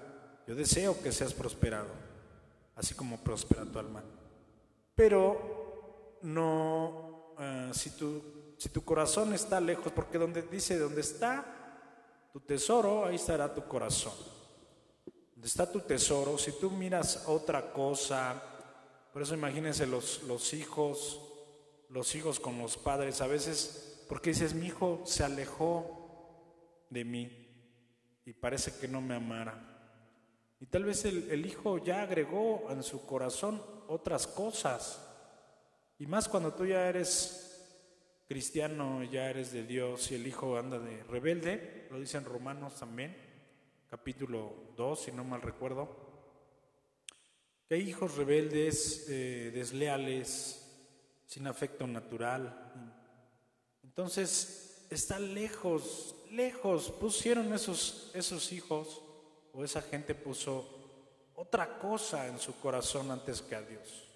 Yo 0.45 0.55
deseo 0.55 1.01
que 1.01 1.11
seas 1.11 1.33
prosperado, 1.33 1.89
así 2.75 2.93
como 2.93 3.17
prospera 3.23 3.65
tu 3.65 3.79
alma. 3.79 4.03
Pero 4.93 6.19
no, 6.21 7.33
eh, 7.39 7.69
si, 7.73 7.91
tu, 7.91 8.55
si 8.57 8.69
tu 8.69 8.83
corazón 8.83 9.33
está 9.33 9.59
lejos, 9.59 9.91
porque 9.93 10.17
donde 10.17 10.41
dice, 10.43 10.77
donde 10.77 11.01
está 11.01 11.56
tu 12.37 12.41
tesoro, 12.41 13.03
ahí 13.03 13.15
estará 13.15 13.51
tu 13.51 13.67
corazón. 13.67 14.13
Donde 15.33 15.47
está 15.47 15.71
tu 15.71 15.79
tesoro, 15.79 16.37
si 16.37 16.51
tú 16.51 16.69
miras 16.69 17.23
otra 17.25 17.73
cosa, 17.73 18.39
por 19.11 19.23
eso 19.23 19.33
imagínense 19.33 19.87
los, 19.87 20.21
los 20.21 20.53
hijos, 20.53 21.19
los 21.89 22.13
hijos 22.13 22.39
con 22.39 22.59
los 22.59 22.77
padres, 22.77 23.21
a 23.21 23.27
veces, 23.27 24.05
porque 24.07 24.29
dices, 24.29 24.53
mi 24.53 24.67
hijo 24.67 25.01
se 25.03 25.23
alejó 25.23 26.85
de 26.91 27.05
mí 27.05 28.21
y 28.23 28.33
parece 28.33 28.77
que 28.79 28.87
no 28.87 29.01
me 29.01 29.15
amara. 29.15 30.53
Y 30.59 30.67
tal 30.67 30.83
vez 30.83 31.05
el, 31.05 31.31
el, 31.31 31.43
hijo 31.43 31.79
ya 31.79 32.03
agregó 32.03 32.67
en 32.69 32.83
su 32.83 33.03
corazón 33.07 33.63
otras 33.87 34.27
cosas. 34.27 35.03
Y 35.97 36.05
más 36.05 36.29
cuando 36.29 36.53
tú 36.53 36.67
ya 36.67 36.87
eres 36.87 37.46
cristiano, 38.27 39.03
ya 39.03 39.29
eres 39.29 39.53
de 39.53 39.63
Dios 39.63 40.11
y 40.11 40.15
el 40.15 40.27
hijo 40.27 40.57
anda 40.57 40.79
de 40.79 41.01
rebelde, 41.03 41.87
lo 41.89 41.99
dicen 41.99 42.25
Romanos 42.25 42.75
también, 42.75 43.15
capítulo 43.89 44.53
2, 44.75 44.99
si 44.99 45.11
no 45.13 45.23
mal 45.23 45.41
recuerdo, 45.41 46.07
que 47.67 47.75
hay 47.75 47.89
hijos 47.89 48.17
rebeldes, 48.17 49.07
eh, 49.09 49.51
desleales, 49.53 50.63
sin 51.25 51.47
afecto 51.47 51.87
natural. 51.87 52.73
Entonces, 53.83 54.85
está 54.89 55.19
lejos, 55.19 56.15
lejos, 56.31 56.91
pusieron 56.91 57.53
esos, 57.53 58.11
esos 58.13 58.51
hijos 58.51 59.01
o 59.53 59.63
esa 59.63 59.81
gente 59.81 60.15
puso 60.15 61.31
otra 61.35 61.79
cosa 61.79 62.27
en 62.27 62.39
su 62.39 62.59
corazón 62.59 63.09
antes 63.11 63.41
que 63.41 63.55
a 63.55 63.61
Dios. 63.61 64.07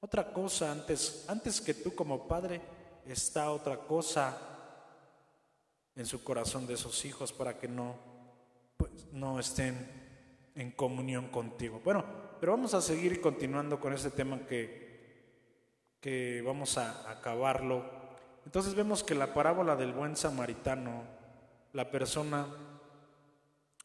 Otra 0.00 0.32
cosa 0.32 0.70
antes, 0.70 1.24
antes 1.28 1.60
que 1.60 1.74
tú 1.74 1.94
como 1.94 2.28
padre 2.28 2.60
está 3.06 3.50
otra 3.50 3.78
cosa 3.78 4.38
en 5.96 6.06
su 6.06 6.24
corazón 6.24 6.66
de 6.66 6.74
esos 6.74 7.04
hijos 7.04 7.32
para 7.32 7.58
que 7.58 7.68
no, 7.68 7.96
pues, 8.76 9.06
no 9.12 9.38
estén 9.38 9.88
en 10.54 10.70
comunión 10.72 11.28
contigo. 11.28 11.80
Bueno, 11.84 12.04
pero 12.40 12.52
vamos 12.52 12.74
a 12.74 12.80
seguir 12.80 13.20
continuando 13.20 13.80
con 13.80 13.92
este 13.92 14.10
tema 14.10 14.40
que, 14.46 15.98
que 16.00 16.42
vamos 16.44 16.78
a 16.78 17.10
acabarlo. 17.10 17.84
Entonces 18.44 18.74
vemos 18.74 19.02
que 19.02 19.14
la 19.14 19.32
parábola 19.34 19.76
del 19.76 19.92
buen 19.92 20.16
samaritano, 20.16 21.04
la 21.72 21.90
persona, 21.90 22.46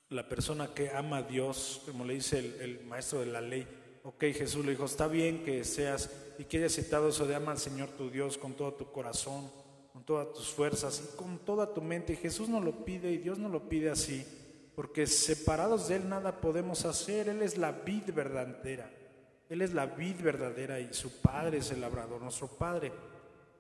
la 0.10 0.28
persona 0.28 0.74
que 0.74 0.92
ama 0.92 1.18
a 1.18 1.24
Dios, 1.24 1.84
como 1.86 2.06
le 2.06 2.16
dice 2.16 2.40
el 2.40 2.86
maestro 2.86 3.20
de 3.20 3.28
la 3.28 3.42
ley, 3.42 3.68
ok, 4.04 4.26
Jesús 4.34 4.66
le 4.66 4.72
dijo, 4.72 4.86
está 4.86 5.08
bien 5.08 5.44
que 5.44 5.64
seas 5.64 6.10
y 6.38 6.46
que 6.46 6.58
hayas 6.58 6.74
citado 6.74 7.10
eso 7.10 7.26
de 7.26 7.36
ama 7.36 7.52
al 7.52 7.58
Señor 7.58 7.90
tu 7.90 8.10
Dios 8.10 8.38
con 8.38 8.54
todo 8.54 8.74
tu 8.74 8.92
corazón, 8.92 9.52
con 9.92 10.04
todas 10.04 10.32
tus 10.34 10.50
fuerzas 10.50 11.04
y 11.04 11.18
con 11.18 11.40
toda 11.40 11.74
tu 11.74 11.82
mente. 11.82 12.16
Jesús 12.16 12.50
no 12.50 12.62
lo 12.62 12.86
pide 12.86 13.12
y 13.12 13.18
Dios 13.18 13.38
no 13.38 13.50
lo 13.50 13.68
pide 13.68 13.90
así, 13.90 14.26
porque 14.76 15.06
separados 15.08 15.90
de 15.90 15.98
Él 15.98 16.10
nada 16.10 16.40
podemos 16.40 16.86
hacer. 16.86 17.30
Él 17.30 17.42
es 17.42 17.58
la 17.58 17.72
vid 17.72 18.14
verdadera. 18.14 18.90
Él 19.50 19.62
es 19.62 19.74
la 19.74 19.88
vid 19.88 20.22
verdadera 20.22 20.80
y 20.80 20.94
su 20.94 21.22
Padre 21.22 21.58
es 21.58 21.72
el 21.72 21.82
labrador. 21.82 22.22
Nuestro 22.22 22.48
Padre 22.48 22.92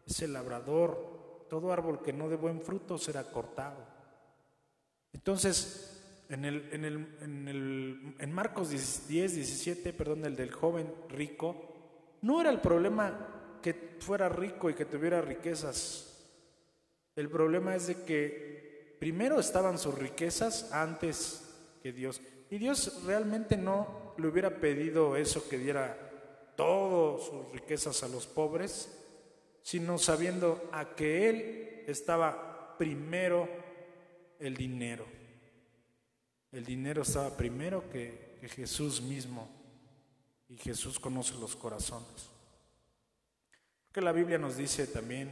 es 0.06 0.22
el 0.22 0.34
labrador. 0.34 1.48
Todo 1.50 1.74
árbol 1.74 2.02
que 2.02 2.14
no 2.14 2.30
dé 2.30 2.36
buen 2.36 2.62
fruto 2.62 2.98
será 2.98 3.24
cortado. 3.24 3.84
Entonces, 5.12 5.89
en, 6.30 6.46
el, 6.46 6.70
en, 6.72 6.86
el, 6.86 7.18
en, 7.22 7.48
el, 7.48 8.16
en 8.20 8.32
Marcos 8.32 8.70
10, 8.70 9.08
17, 9.08 9.94
perdón, 9.94 10.26
el 10.26 10.36
del 10.36 10.52
joven 10.52 10.94
rico, 11.10 12.18
no 12.22 12.40
era 12.40 12.52
el 12.52 12.60
problema 12.60 13.58
que 13.62 13.98
fuera 14.00 14.30
rico 14.30 14.70
y 14.70 14.76
que 14.76 14.86
tuviera 14.86 15.22
riquezas. 15.22 16.06
El 17.16 17.30
problema 17.30 17.76
es 17.76 17.88
de 17.88 18.04
que 18.04 18.96
primero 19.00 19.40
estaban 19.40 19.80
sus 19.80 19.98
riquezas 19.98 20.72
antes 20.72 21.50
que 21.82 21.92
Dios. 21.92 22.22
Y 22.52 22.58
Dios 22.60 23.04
realmente 23.06 23.58
no 23.58 24.14
le 24.18 24.28
hubiera 24.28 24.60
pedido 24.60 25.16
eso 25.16 25.48
que 25.50 25.58
diera 25.58 25.98
todas 26.56 27.26
sus 27.26 27.52
riquezas 27.52 28.04
a 28.04 28.08
los 28.08 28.28
pobres, 28.28 28.96
sino 29.64 29.98
sabiendo 29.98 30.70
a 30.72 30.96
que 30.96 31.30
Él 31.30 31.84
estaba 31.88 32.76
primero 32.78 33.50
el 34.40 34.56
dinero. 34.56 35.19
El 36.52 36.66
dinero 36.66 37.04
estaba 37.04 37.36
primero 37.38 37.90
que, 37.90 38.30
Jesús 38.56 39.02
mismo 39.02 39.50
y 40.48 40.56
Jesús 40.56 40.98
conoce 40.98 41.36
los 41.36 41.58
corazones. 41.58 42.30
Porque 43.84 44.00
la 44.00 44.14
Biblia 44.14 44.38
nos 44.38 44.56
dice 44.56 44.88
también 44.88 45.30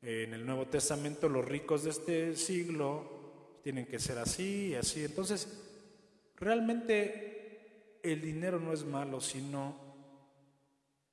en 0.00 0.32
el 0.32 0.46
Nuevo 0.46 0.66
Testamento 0.66 1.28
los 1.28 1.44
ricos 1.44 1.82
de 1.82 1.90
este 1.90 2.36
siglo 2.36 3.58
tienen 3.64 3.84
que 3.84 3.98
ser 3.98 4.18
así 4.18 4.68
y 4.68 4.74
así. 4.76 5.04
Entonces, 5.04 5.48
realmente 6.36 7.98
el 8.04 8.22
dinero 8.22 8.60
no 8.60 8.72
es 8.72 8.84
malo, 8.84 9.20
sino 9.20 9.76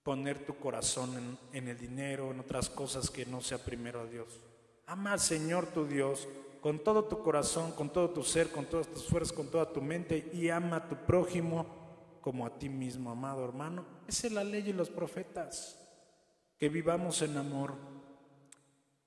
poner 0.03 0.45
tu 0.45 0.55
corazón 0.58 1.17
en, 1.17 1.63
en 1.63 1.67
el 1.67 1.79
dinero, 1.79 2.29
en 2.29 2.41
otras 2.41 2.69
cosas 2.69 3.10
que 3.10 3.25
no 3.25 3.41
sea 3.41 3.58
primero 3.58 4.01
a 4.01 4.05
Dios. 4.05 4.39
Ama 4.86 5.13
al 5.13 5.19
Señor 5.19 5.65
tu 5.65 5.88
Dios 5.88 6.27
con 6.65 6.80
todo 6.80 7.06
tu 7.06 7.19
corazón, 7.19 7.73
con 7.73 7.91
todo 7.91 8.10
tu 8.10 8.23
ser, 8.23 8.49
con 8.49 8.65
todas 8.65 8.88
tus 8.88 9.06
fuerzas, 9.06 9.32
con 9.32 9.51
toda 9.51 9.71
tu 9.71 9.84
mente 9.84 10.32
y 10.34 10.49
ama 10.49 10.78
a 10.78 10.89
tu 10.89 10.95
prójimo 10.95 12.17
como 12.21 12.43
a 12.43 12.58
ti 12.58 12.69
mismo, 12.69 13.12
amado 13.12 13.45
hermano. 13.45 13.86
Esa 14.08 14.25
es 14.25 14.34
la 14.34 14.43
ley 14.43 14.67
y 14.67 14.73
los 14.73 14.89
profetas. 14.89 15.80
Que 16.58 16.67
vivamos 16.67 17.21
en 17.21 17.38
amor. 17.38 17.75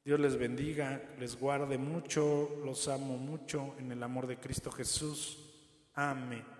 Dios 0.04 0.20
les 0.20 0.38
bendiga, 0.38 1.02
les 1.18 1.36
guarde 1.36 1.78
mucho, 1.78 2.48
los 2.64 2.86
amo 2.86 3.16
mucho 3.16 3.74
en 3.80 3.90
el 3.90 4.04
amor 4.04 4.28
de 4.28 4.38
Cristo 4.38 4.70
Jesús. 4.70 5.44
Amén. 5.94 6.57